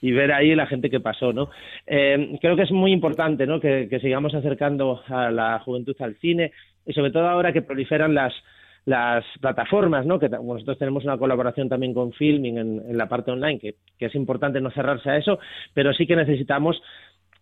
y 0.00 0.12
ver 0.12 0.32
ahí 0.32 0.54
la 0.54 0.66
gente 0.66 0.88
que 0.88 1.00
pasó, 1.00 1.32
¿no? 1.32 1.50
Eh, 1.86 2.38
creo 2.40 2.56
que 2.56 2.62
es 2.62 2.70
muy 2.70 2.92
importante, 2.92 3.46
¿no? 3.46 3.60
Que, 3.60 3.88
que 3.90 4.00
sigamos 4.00 4.34
acercando 4.34 5.02
a 5.08 5.30
la 5.30 5.58
juventud 5.58 5.96
al 6.00 6.14
cine 6.16 6.52
y 6.88 6.92
sobre 6.94 7.12
todo 7.12 7.28
ahora 7.28 7.52
que 7.52 7.62
proliferan 7.62 8.14
las 8.14 8.34
las 8.88 9.22
plataformas, 9.42 10.06
¿no? 10.06 10.18
que 10.18 10.30
nosotros 10.30 10.78
tenemos 10.78 11.04
una 11.04 11.18
colaboración 11.18 11.68
también 11.68 11.92
con 11.92 12.12
Filming 12.14 12.56
en, 12.56 12.96
la 12.96 13.06
parte 13.06 13.30
online, 13.30 13.58
que, 13.58 13.74
es 13.98 14.14
importante 14.14 14.62
no 14.62 14.70
cerrarse 14.70 15.10
a 15.10 15.18
eso, 15.18 15.38
pero 15.74 15.92
sí 15.92 16.06
que 16.06 16.16
necesitamos 16.16 16.80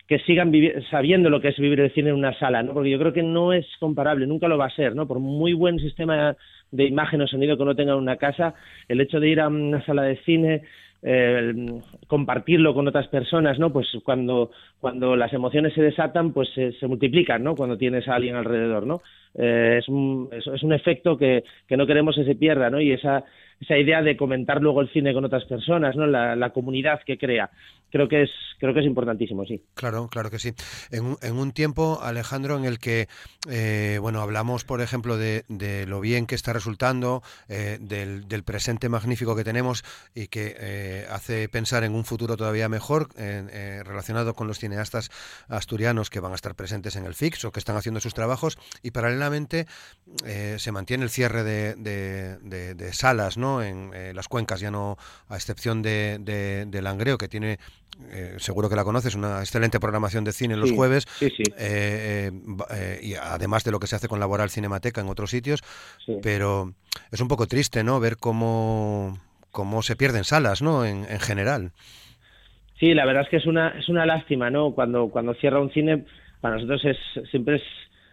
que 0.08 0.18
sigan 0.20 0.52
sabiendo 0.90 1.30
lo 1.30 1.40
que 1.40 1.48
es 1.48 1.58
vivir 1.58 1.78
el 1.78 1.92
cine 1.92 2.10
en 2.10 2.16
una 2.16 2.36
sala, 2.36 2.64
¿no? 2.64 2.74
porque 2.74 2.90
yo 2.90 2.98
creo 2.98 3.12
que 3.12 3.22
no 3.22 3.52
es 3.52 3.64
comparable, 3.78 4.26
nunca 4.26 4.48
lo 4.48 4.58
va 4.58 4.66
a 4.66 4.74
ser, 4.74 4.96
¿no? 4.96 5.06
por 5.06 5.20
muy 5.20 5.52
buen 5.52 5.78
sistema 5.78 6.36
de 6.72 6.84
imagen 6.84 7.22
o 7.22 7.28
sonido 7.28 7.56
que 7.56 7.62
uno 7.62 7.76
tenga 7.76 7.92
en 7.92 7.98
una 7.98 8.16
casa, 8.16 8.54
el 8.88 9.00
hecho 9.00 9.20
de 9.20 9.28
ir 9.28 9.40
a 9.40 9.46
una 9.46 9.84
sala 9.86 10.02
de 10.02 10.16
cine, 10.24 10.62
eh, 11.02 11.80
compartirlo 12.06 12.74
con 12.74 12.88
otras 12.88 13.08
personas, 13.08 13.58
¿no? 13.58 13.72
Pues 13.72 13.86
cuando, 14.04 14.50
cuando 14.80 15.16
las 15.16 15.32
emociones 15.32 15.74
se 15.74 15.82
desatan, 15.82 16.32
pues 16.32 16.48
se, 16.54 16.72
se 16.72 16.86
multiplican, 16.86 17.42
¿no? 17.42 17.54
Cuando 17.54 17.76
tienes 17.76 18.08
a 18.08 18.14
alguien 18.14 18.36
alrededor, 18.36 18.86
¿no? 18.86 19.02
Eh, 19.34 19.78
es, 19.80 19.88
un, 19.88 20.28
es, 20.32 20.62
un 20.62 20.72
efecto 20.72 21.16
que, 21.16 21.44
que 21.66 21.76
no 21.76 21.86
queremos 21.86 22.14
que 22.14 22.24
se 22.24 22.34
pierda, 22.34 22.70
¿no? 22.70 22.80
Y 22.80 22.92
esa, 22.92 23.24
esa 23.60 23.78
idea 23.78 24.02
de 24.02 24.16
comentar 24.16 24.60
luego 24.60 24.80
el 24.80 24.90
cine 24.90 25.14
con 25.14 25.24
otras 25.24 25.44
personas, 25.44 25.96
¿no? 25.96 26.06
La, 26.06 26.50
comunidad 26.50 27.00
que 27.04 27.18
crea. 27.18 27.50
Creo 27.90 28.08
que 28.08 28.22
es 28.22 28.30
creo 28.58 28.74
que 28.74 28.80
es 28.80 28.86
importantísimo, 28.86 29.44
sí. 29.44 29.62
Claro, 29.74 30.08
claro 30.08 30.30
que 30.30 30.38
sí. 30.38 30.52
En, 30.90 31.16
en 31.22 31.36
un 31.36 31.52
tiempo, 31.52 32.00
Alejandro, 32.02 32.56
en 32.56 32.64
el 32.64 32.78
que 32.78 33.06
eh, 33.48 33.98
bueno 34.00 34.20
hablamos, 34.20 34.64
por 34.64 34.80
ejemplo, 34.80 35.16
de, 35.16 35.44
lo 35.86 36.00
bien 36.00 36.26
que 36.26 36.34
está 36.34 36.52
resultando, 36.52 37.22
eh, 37.48 37.78
del, 37.80 38.24
presente 38.44 38.88
magnífico 38.88 39.34
que 39.34 39.44
tenemos 39.44 39.84
y 40.14 40.28
que 40.28 40.54
eh, 40.58 41.06
hace 41.10 41.48
pensar 41.48 41.84
en 41.84 41.94
un 41.94 42.04
futuro 42.04 42.36
todavía 42.36 42.68
mejor 42.68 43.08
relacionado 43.16 44.34
con 44.34 44.46
los 44.46 44.58
cineastas 44.58 45.10
asturianos 45.48 46.10
que 46.10 46.20
van 46.20 46.32
a 46.32 46.34
estar 46.34 46.54
presentes 46.54 46.96
en 46.96 47.06
el 47.06 47.14
FIX 47.14 47.46
o 47.46 47.52
que 47.52 47.58
están 47.58 47.76
haciendo 47.76 48.00
sus 48.00 48.14
trabajos 48.14 48.58
y 48.82 48.90
paralelamente 48.92 49.66
se 50.24 50.72
mantiene 50.72 51.04
el 51.04 51.10
cierre 51.10 51.44
de 51.44 52.90
salas, 52.92 53.36
¿no? 53.36 53.45
En 53.62 53.90
eh, 53.94 54.12
las 54.14 54.28
cuencas, 54.28 54.60
ya 54.60 54.70
no, 54.70 54.96
a 55.28 55.36
excepción 55.36 55.82
de, 55.82 56.18
de, 56.18 56.82
Langreo, 56.82 57.18
que 57.18 57.28
tiene, 57.28 57.58
eh, 58.10 58.36
seguro 58.38 58.68
que 58.68 58.76
la 58.76 58.84
conoces, 58.84 59.14
una 59.14 59.40
excelente 59.40 59.80
programación 59.80 60.24
de 60.24 60.32
cine 60.32 60.56
los 60.56 60.72
jueves, 60.72 61.06
eh, 61.58 62.30
y 63.02 63.14
además 63.14 63.64
de 63.64 63.70
lo 63.70 63.80
que 63.80 63.86
se 63.86 63.96
hace 63.96 64.08
con 64.08 64.20
Laboral 64.20 64.50
Cinemateca 64.50 65.00
en 65.00 65.08
otros 65.08 65.30
sitios, 65.30 65.62
pero 66.22 66.74
es 67.10 67.20
un 67.20 67.28
poco 67.28 67.46
triste, 67.46 67.82
¿no? 67.84 68.00
Ver 68.00 68.16
cómo, 68.16 69.18
cómo 69.50 69.82
se 69.82 69.96
pierden 69.96 70.24
salas, 70.24 70.62
¿no? 70.62 70.84
En, 70.84 71.06
en 71.08 71.20
general. 71.20 71.72
Sí, 72.78 72.92
la 72.92 73.06
verdad 73.06 73.22
es 73.22 73.28
que 73.28 73.36
es 73.38 73.46
una, 73.46 73.70
es 73.70 73.88
una 73.88 74.04
lástima, 74.04 74.50
¿no? 74.50 74.72
Cuando, 74.72 75.08
cuando 75.08 75.34
cierra 75.34 75.60
un 75.60 75.70
cine, 75.72 76.04
para 76.40 76.56
nosotros 76.56 76.84
es, 76.84 76.98
siempre 77.30 77.56
es, 77.56 77.62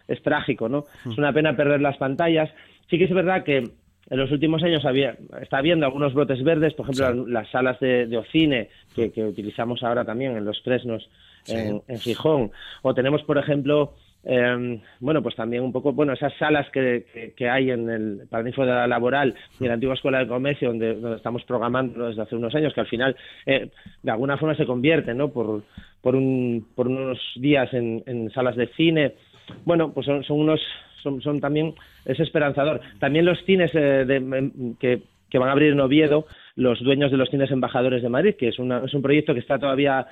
es 0.08 0.22
trágico, 0.22 0.68
¿no? 0.68 0.84
Mm. 1.04 1.12
Es 1.12 1.18
una 1.18 1.32
pena 1.32 1.56
perder 1.56 1.80
las 1.80 1.96
pantallas. 1.98 2.50
Sí 2.88 2.98
que 2.98 3.04
es 3.04 3.14
verdad 3.14 3.44
que 3.44 3.72
en 4.10 4.18
los 4.18 4.30
últimos 4.30 4.62
años 4.62 4.84
había, 4.84 5.16
está 5.40 5.58
habiendo 5.58 5.86
algunos 5.86 6.12
brotes 6.14 6.42
verdes, 6.42 6.74
por 6.74 6.88
ejemplo, 6.88 7.26
las, 7.26 7.48
salas 7.50 7.78
de, 7.80 8.06
de 8.06 8.16
ocine 8.18 8.68
que, 8.94 9.12
que, 9.12 9.24
utilizamos 9.24 9.82
ahora 9.82 10.04
también 10.04 10.36
en 10.36 10.44
los 10.44 10.60
Fresnos 10.62 11.08
en, 11.46 11.82
en, 11.88 11.98
Gijón, 11.98 12.50
o 12.82 12.94
tenemos, 12.94 13.22
por 13.22 13.38
ejemplo, 13.38 13.94
eh, 14.24 14.80
bueno, 15.00 15.22
pues 15.22 15.36
también 15.36 15.62
un 15.62 15.72
poco, 15.72 15.92
bueno, 15.92 16.12
esas 16.12 16.32
salas 16.38 16.68
que, 16.70 17.32
que, 17.36 17.48
hay 17.48 17.70
en 17.70 17.90
el 17.90 18.26
Paraninfo 18.30 18.62
de 18.62 18.72
la 18.72 18.86
Laboral 18.86 19.34
y 19.60 19.64
en 19.64 19.68
la 19.68 19.74
antigua 19.74 19.94
Escuela 19.94 20.18
de 20.18 20.28
Comercio, 20.28 20.68
donde, 20.68 20.94
donde 20.94 21.16
estamos 21.16 21.44
programando 21.44 22.08
desde 22.08 22.22
hace 22.22 22.36
unos 22.36 22.54
años, 22.54 22.72
que 22.72 22.80
al 22.80 22.86
final, 22.86 23.16
eh, 23.44 23.70
de 24.02 24.10
alguna 24.10 24.38
forma 24.38 24.54
se 24.54 24.66
convierten, 24.66 25.18
¿no? 25.18 25.28
Por, 25.28 25.62
por, 26.00 26.16
un, 26.16 26.66
por 26.74 26.88
unos 26.88 27.18
días 27.36 27.72
en, 27.74 28.02
en 28.06 28.30
salas 28.30 28.56
de 28.56 28.68
cine. 28.68 29.14
Bueno, 29.66 29.92
pues 29.92 30.06
son, 30.06 30.24
son 30.24 30.40
unos 30.40 30.60
son, 31.20 31.40
también, 31.40 31.74
es 32.04 32.18
esperanzador. 32.18 32.80
También 32.98 33.24
los 33.24 33.38
cines 33.44 33.70
eh, 33.74 34.04
em, 34.08 34.74
que, 34.76 35.02
van 35.38 35.48
a 35.48 35.52
abrir 35.52 35.72
en 35.72 35.80
Oviedo, 35.80 36.26
los 36.54 36.80
dueños 36.80 37.10
de 37.10 37.16
los 37.16 37.28
cines 37.28 37.50
embajadores 37.50 38.02
de 38.02 38.08
Madrid, 38.08 38.36
que 38.38 38.48
es, 38.48 38.56
es 38.58 38.94
un 38.94 39.02
proyecto 39.02 39.34
que 39.34 39.40
está 39.40 39.58
todavía 39.58 40.06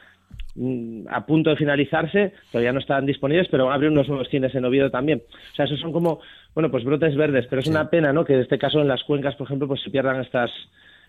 mm, 0.56 1.06
a 1.08 1.24
punto 1.26 1.50
de 1.50 1.56
finalizarse, 1.56 2.32
todavía 2.50 2.72
no 2.72 2.80
están 2.80 3.06
disponibles, 3.06 3.46
pero 3.48 3.66
van 3.66 3.72
a 3.72 3.74
abrir 3.76 3.90
unos 3.90 4.08
nuevos 4.08 4.28
cines 4.28 4.52
en 4.54 4.64
Oviedo 4.64 4.90
también. 4.90 5.22
O 5.52 5.54
sea, 5.54 5.66
esos 5.66 5.78
son 5.78 5.92
como, 5.92 6.20
bueno, 6.54 6.70
pues 6.72 6.84
brotes 6.84 7.14
verdes, 7.16 7.46
pero 7.48 7.60
es 7.60 7.68
una 7.68 7.88
pena, 7.88 8.12
¿no? 8.12 8.24
Que 8.24 8.34
en 8.34 8.40
este 8.40 8.58
caso 8.58 8.80
en 8.80 8.88
las 8.88 9.04
cuencas, 9.04 9.36
por 9.36 9.46
ejemplo, 9.46 9.68
pues 9.68 9.80
se 9.82 9.90
pierdan 9.90 10.20
estas 10.20 10.50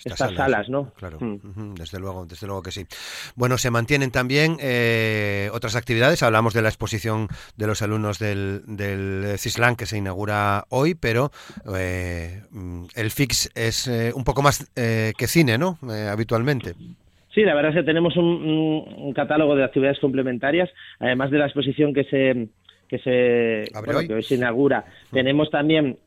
estas, 0.04 0.34
salas, 0.34 0.70
¿no? 0.70 0.92
Claro, 0.98 1.18
mm. 1.20 1.76
desde 1.76 2.00
luego, 2.00 2.26
desde 2.26 2.48
luego 2.48 2.62
que 2.62 2.72
sí. 2.72 2.86
Bueno, 3.36 3.58
se 3.58 3.72
mantienen 3.72 4.12
también 4.12 4.58
eh, 4.62 5.50
otras 5.54 5.76
actividades. 5.76 6.24
Hablamos 6.24 6.54
de 6.54 6.62
la 6.62 6.70
exposición 6.70 7.28
de 7.58 7.68
los 7.68 7.82
alumnos 7.82 8.20
del, 8.20 8.62
del 8.66 9.38
CISLAN 9.38 9.76
que 9.76 9.86
se 9.86 9.98
inaugura 9.98 10.66
hoy, 10.70 10.96
pero 10.96 11.32
eh, 11.76 12.42
el 12.96 13.12
FIX 13.12 13.52
es 13.56 13.88
eh, 13.88 14.12
un 14.14 14.24
poco 14.24 14.42
más 14.42 14.70
que 14.74 15.28
cine, 15.28 15.58
¿no? 15.58 15.78
habitualmente. 16.12 16.74
Sí, 17.34 17.42
la 17.42 17.56
verdad 17.56 17.72
es 17.72 17.78
que 17.78 17.84
tenemos 17.84 18.16
un, 18.16 19.12
catálogo 19.16 19.56
de 19.56 19.64
actividades 19.64 20.00
complementarias, 20.00 20.70
además 21.00 21.32
de 21.32 21.38
la 21.40 21.46
exposición 21.46 21.94
que 21.94 22.04
se 22.06 22.48
que 22.88 23.00
se 23.00 23.72
que 24.06 24.14
hoy 24.14 24.24
se 24.24 24.36
inaugura. 24.36 24.86
Mm. 25.12 25.16
Tenemos 25.16 25.50
también 25.50 25.98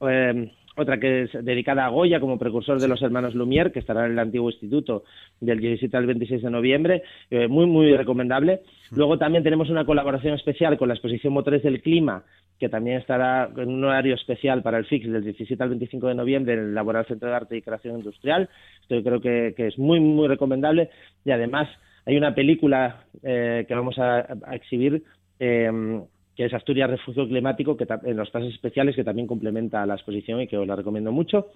otra 0.76 1.00
que 1.00 1.22
es 1.22 1.44
dedicada 1.44 1.86
a 1.86 1.88
Goya 1.88 2.20
como 2.20 2.38
precursor 2.38 2.80
de 2.80 2.88
los 2.88 3.00
hermanos 3.02 3.34
Lumière, 3.34 3.72
que 3.72 3.78
estará 3.78 4.06
en 4.06 4.12
el 4.12 4.18
antiguo 4.18 4.50
instituto 4.50 5.04
del 5.40 5.58
17 5.58 5.96
al 5.96 6.06
26 6.06 6.42
de 6.42 6.50
noviembre, 6.50 7.02
eh, 7.30 7.48
muy, 7.48 7.66
muy 7.66 7.96
recomendable. 7.96 8.60
Luego 8.90 9.18
también 9.18 9.42
tenemos 9.42 9.70
una 9.70 9.86
colaboración 9.86 10.34
especial 10.34 10.76
con 10.76 10.88
la 10.88 10.94
exposición 10.94 11.32
Motores 11.32 11.62
del 11.62 11.80
Clima, 11.80 12.24
que 12.58 12.68
también 12.68 12.98
estará 12.98 13.50
en 13.56 13.68
un 13.68 13.84
horario 13.84 14.14
especial 14.14 14.62
para 14.62 14.78
el 14.78 14.86
FIX 14.86 15.12
del 15.12 15.24
17 15.24 15.62
al 15.62 15.70
25 15.70 16.08
de 16.08 16.14
noviembre 16.14 16.54
en 16.54 16.60
el 16.60 16.74
Laboral 16.74 17.06
Centro 17.06 17.28
de 17.28 17.34
Arte 17.34 17.56
y 17.56 17.62
Creación 17.62 17.96
Industrial. 17.96 18.48
Esto 18.82 18.94
yo 18.94 19.02
creo 19.02 19.20
que, 19.20 19.54
es 19.56 19.78
muy, 19.78 20.00
muy 20.00 20.28
recomendable 20.28 20.90
y 21.24 21.30
además 21.30 21.68
hay 22.04 22.16
una 22.16 22.34
película 22.34 23.04
eh, 23.22 23.64
que 23.66 23.74
vamos 23.74 23.98
a, 23.98 24.26
exhibir 24.52 25.02
eh, 25.40 25.70
que 26.36 26.44
es 26.44 26.54
Asturias 26.54 26.90
Refugio 26.90 27.26
Climático, 27.26 27.76
que 27.76 27.86
en 28.04 28.16
los 28.16 28.30
pases 28.30 28.52
especiales, 28.52 28.94
que 28.94 29.04
también 29.04 29.26
complementa 29.26 29.86
la 29.86 29.94
exposición 29.94 30.40
y 30.40 30.46
que 30.46 30.58
os 30.58 30.66
la 30.66 30.76
recomiendo 30.76 31.10
mucho. 31.10 31.48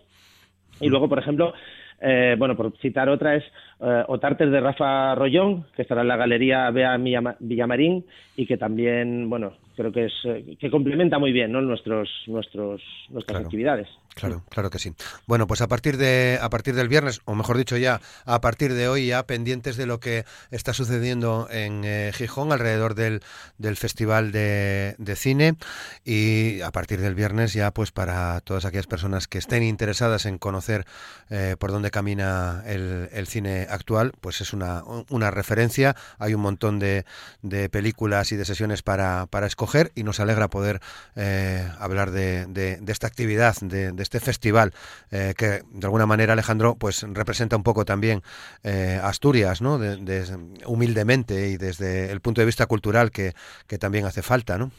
Y 0.80 0.88
luego, 0.88 1.08
por 1.08 1.18
ejemplo, 1.18 1.52
eh, 2.00 2.34
bueno, 2.38 2.56
por 2.56 2.76
citar 2.78 3.08
otra 3.10 3.36
es 3.36 3.44
eh, 3.80 4.04
Otartes 4.08 4.50
de 4.50 4.60
Rafa 4.60 5.14
Rollón, 5.14 5.66
que 5.76 5.82
estará 5.82 6.00
en 6.00 6.08
la 6.08 6.16
Galería 6.16 6.70
Bea 6.70 6.96
Villamarín 7.38 8.06
y 8.36 8.46
que 8.46 8.56
también, 8.56 9.28
bueno, 9.28 9.52
creo 9.76 9.92
que 9.92 10.06
es 10.06 10.12
eh, 10.24 10.56
que 10.58 10.70
complementa 10.70 11.18
muy 11.18 11.32
bien 11.32 11.52
¿no? 11.52 11.60
nuestros, 11.60 12.08
nuestros, 12.26 12.82
nuestras 13.10 13.44
actividades. 13.44 13.88
Claro, 14.14 14.42
claro 14.50 14.70
que 14.70 14.78
sí. 14.78 14.92
Bueno, 15.26 15.46
pues 15.46 15.60
a 15.60 15.68
partir 15.68 15.96
de 15.96 16.38
a 16.42 16.50
partir 16.50 16.74
del 16.74 16.88
viernes, 16.88 17.20
o 17.26 17.34
mejor 17.34 17.56
dicho 17.56 17.76
ya, 17.76 18.00
a 18.24 18.40
partir 18.40 18.74
de 18.74 18.88
hoy 18.88 19.06
ya 19.06 19.22
pendientes 19.24 19.76
de 19.76 19.86
lo 19.86 20.00
que 20.00 20.24
está 20.50 20.74
sucediendo 20.74 21.48
en 21.50 21.82
eh, 21.84 22.10
Gijón 22.12 22.52
alrededor 22.52 22.94
del, 22.94 23.22
del 23.58 23.76
Festival 23.76 24.32
de, 24.32 24.96
Cine 25.16 25.56
y 26.04 26.60
a 26.60 26.70
partir 26.70 27.00
del 27.00 27.14
viernes 27.14 27.52
ya 27.52 27.72
pues 27.72 27.92
para 27.92 28.40
todas 28.40 28.64
aquellas 28.64 28.86
personas 28.86 29.28
que 29.28 29.38
estén 29.38 29.62
interesadas 29.62 30.26
en 30.26 30.38
conocer 30.38 30.86
eh, 31.30 31.56
por 31.58 31.70
dónde 31.70 31.90
camina 31.90 32.62
el, 32.66 33.08
el, 33.12 33.26
cine 33.26 33.66
actual, 33.70 34.12
pues 34.20 34.40
es 34.40 34.52
una, 34.52 34.82
una 35.08 35.30
referencia. 35.30 35.94
Hay 36.18 36.34
un 36.34 36.40
montón 36.40 36.78
de, 36.78 37.04
de 37.42 37.68
películas 37.68 38.32
y 38.32 38.36
de 38.36 38.44
sesiones 38.44 38.82
para, 38.82 39.26
para 39.26 39.46
escoger 39.46 39.92
y 39.94 40.02
nos 40.02 40.20
alegra 40.20 40.48
poder 40.48 40.80
eh, 41.16 41.68
hablar 41.78 42.10
de, 42.10 42.46
de, 42.46 42.76
de 42.78 42.92
esta 42.92 43.06
actividad, 43.06 43.56
de 43.60 44.00
de 44.00 44.04
este 44.10 44.18
festival 44.18 44.72
eh, 45.12 45.34
que 45.38 45.62
de 45.70 45.84
alguna 45.86 46.04
manera 46.04 46.32
Alejandro 46.32 46.76
pues 46.78 47.06
representa 47.14 47.56
un 47.56 47.62
poco 47.62 47.84
también 47.84 48.22
eh, 48.64 48.98
Asturias, 49.00 49.62
¿no? 49.62 49.78
De, 49.78 50.24
humildemente 50.66 51.50
y 51.50 51.56
desde 51.56 52.10
el 52.10 52.20
punto 52.20 52.40
de 52.40 52.46
vista 52.46 52.66
cultural 52.66 53.12
que, 53.12 53.32
que 53.68 53.78
también 53.78 54.04
hace 54.06 54.22
falta, 54.22 54.58
¿no? 54.58 54.72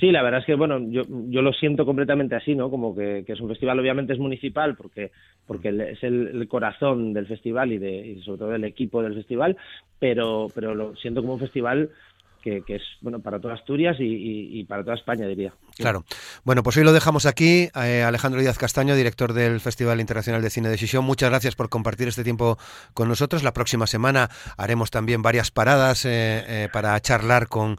Sí, 0.00 0.12
la 0.12 0.22
verdad 0.22 0.40
es 0.40 0.46
que, 0.46 0.54
bueno, 0.54 0.78
yo, 0.90 1.02
yo 1.28 1.42
lo 1.42 1.52
siento 1.52 1.84
completamente 1.84 2.36
así, 2.36 2.54
¿no? 2.54 2.70
Como 2.70 2.94
que, 2.94 3.24
es 3.26 3.40
un 3.40 3.48
festival, 3.48 3.80
obviamente 3.80 4.12
es 4.12 4.18
municipal, 4.18 4.76
porque, 4.76 5.10
porque 5.44 5.70
es 5.90 6.02
el, 6.04 6.46
corazón 6.46 7.12
del 7.12 7.26
festival 7.26 7.72
y, 7.72 7.78
de, 7.78 8.06
y 8.06 8.22
sobre 8.22 8.38
todo 8.38 8.54
el 8.54 8.64
equipo 8.64 9.02
del 9.02 9.14
festival, 9.14 9.56
pero, 9.98 10.46
pero 10.54 10.74
lo 10.74 10.94
siento 10.96 11.20
como 11.20 11.34
un 11.34 11.40
festival 11.40 11.90
que, 12.42 12.62
es 12.68 12.82
bueno 13.00 13.20
para 13.20 13.38
toda 13.40 13.54
Asturias 13.54 13.96
y, 13.98 14.64
para 14.64 14.82
toda 14.82 14.96
España, 14.96 15.26
diría. 15.26 15.52
Claro. 15.76 16.04
Bueno, 16.44 16.62
pues 16.62 16.76
hoy 16.76 16.84
lo 16.84 16.92
dejamos 16.92 17.26
aquí. 17.26 17.68
Eh, 17.74 18.02
Alejandro 18.02 18.40
Díaz 18.40 18.58
Castaño, 18.58 18.94
director 18.94 19.32
del 19.32 19.60
Festival 19.60 20.00
Internacional 20.00 20.42
de 20.42 20.50
Cine 20.50 20.68
de 20.68 20.76
Xixón, 20.76 21.04
muchas 21.04 21.30
gracias 21.30 21.56
por 21.56 21.68
compartir 21.68 22.08
este 22.08 22.24
tiempo 22.24 22.58
con 22.94 23.08
nosotros. 23.08 23.42
La 23.42 23.52
próxima 23.52 23.86
semana 23.86 24.28
haremos 24.56 24.90
también 24.90 25.22
varias 25.22 25.50
paradas 25.50 26.04
eh, 26.04 26.44
eh, 26.46 26.68
para 26.72 26.98
charlar 27.00 27.48
con 27.48 27.76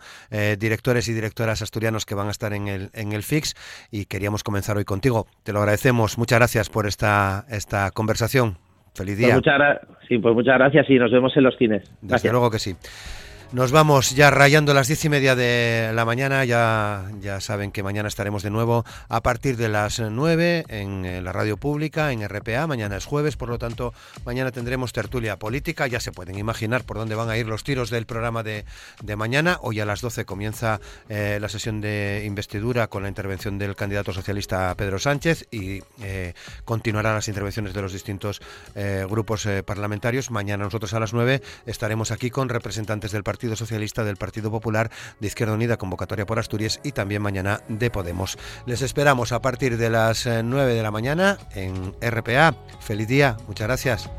directores 0.60 1.08
y 1.08 1.14
directoras 1.14 1.62
asturianos 1.62 2.06
que 2.06 2.16
van 2.16 2.28
a 2.28 2.32
estar 2.32 2.54
en 2.54 2.68
el, 2.68 2.90
en 2.94 3.14
el 3.14 3.24
FIX 3.24 3.56
y 3.92 4.06
queríamos 4.06 4.44
comenzar 4.44 4.78
hoy 4.78 4.86
contigo. 4.86 5.28
Te 5.44 5.54
lo 5.54 5.60
agradecemos. 5.60 6.18
Muchas 6.18 6.40
gracias 6.40 6.70
por 6.70 6.88
esta, 6.88 7.46
esta 7.50 7.92
conversación. 7.92 8.58
Feliz 8.94 9.16
pues 9.16 9.28
día. 9.28 9.36
muchas, 9.36 9.80
sí, 10.08 10.18
pues 10.18 10.36
muchas 10.36 10.58
gracias 10.58 10.90
y 10.90 10.98
nos 10.98 11.12
vemos 11.12 11.36
en 11.36 11.44
los 11.44 11.58
cines. 11.58 11.90
Desde 12.02 12.32
luego 12.32 12.50
que 12.52 12.60
sí. 12.60 12.76
Nos 13.52 13.72
vamos 13.72 14.12
ya 14.12 14.30
rayando 14.30 14.76
las 14.76 14.86
diez 14.86 15.04
y 15.06 15.10
media 15.10 15.36
de 15.36 15.90
la 15.96 16.06
mañana. 16.06 16.46
Ya, 16.46 17.10
ya 17.20 17.42
saben 17.42 17.72
que 17.72 17.82
mañana 17.82 18.08
estaremos 18.08 18.44
de 18.44 18.52
nuevo 18.52 18.86
a 19.08 19.22
partir 19.22 19.58
de 19.58 19.70
las 19.70 20.00
nueve 20.00 20.66
en 20.68 21.26
la 21.26 21.34
radio 21.34 21.58
pública, 21.58 22.12
en 22.12 22.30
RPA. 22.30 22.68
Mañana 22.68 22.96
es 22.96 23.06
jueves, 23.06 23.38
por 23.38 23.50
lo 23.50 23.58
tanto, 23.58 23.92
mañana 24.24 24.52
tendremos 24.52 24.94
tertulia 24.94 25.40
política. 25.40 25.88
Ya 25.88 26.00
se 26.00 26.12
pueden 26.12 26.38
imaginar 26.38 26.84
por 26.84 26.98
dónde 26.98 27.16
van 27.16 27.28
a 27.32 27.38
ir 27.38 27.48
los 27.48 27.64
tiros 27.64 27.90
del 27.90 28.06
programa 28.06 28.44
de, 28.44 28.66
mañana. 29.18 29.58
Hoy 29.64 29.80
a 29.80 29.86
las 29.86 30.02
doce 30.02 30.26
comienza 30.26 30.80
eh, 31.10 31.40
la 31.42 31.50
sesión 31.50 31.82
de 31.82 32.26
investidura 32.28 32.86
con 32.86 33.02
la 33.02 33.10
intervención 33.10 33.58
del 33.58 33.76
candidato 33.76 34.14
socialista 34.14 34.76
Pedro 34.76 35.00
Sánchez 35.00 35.48
y 35.50 35.82
eh, 36.04 36.36
continuarán 36.66 37.16
las 37.16 37.28
intervenciones 37.28 37.74
de 37.74 37.82
los 37.82 37.94
distintos 37.94 38.42
eh, 38.76 39.08
grupos 39.10 39.48
parlamentarios. 39.66 40.30
Mañana 40.30 40.66
nosotros 40.66 40.94
a 40.94 41.00
las 41.00 41.14
nueve 41.14 41.42
estaremos 41.66 42.12
aquí 42.12 42.30
con 42.30 42.48
representantes 42.48 43.12
del 43.12 43.24
Partido 43.24 43.39
Partido 43.40 43.56
Socialista, 43.56 44.04
del 44.04 44.18
Partido 44.18 44.52
Popular, 44.52 44.92
de 45.22 45.28
Izquierda 45.28 45.54
Unida, 45.54 45.78
convocatoria 45.78 46.26
por 46.26 46.40
Asturias 46.40 46.82
y 46.84 46.92
también 46.92 47.22
mañana 47.22 47.62
de 47.70 47.90
Podemos. 47.90 48.38
Les 48.66 48.82
esperamos 48.82 49.32
a 49.32 49.42
partir 49.42 49.78
de 49.78 49.90
las 49.90 50.26
eh, 50.26 50.44
9 50.44 50.74
de 50.74 50.84
la 50.84 50.92
mañana 50.92 51.38
en 51.56 51.96
RPA. 52.02 52.54
Feliz 52.82 53.08
día, 53.08 53.38
muchas 53.48 53.68
gracias. 53.68 54.10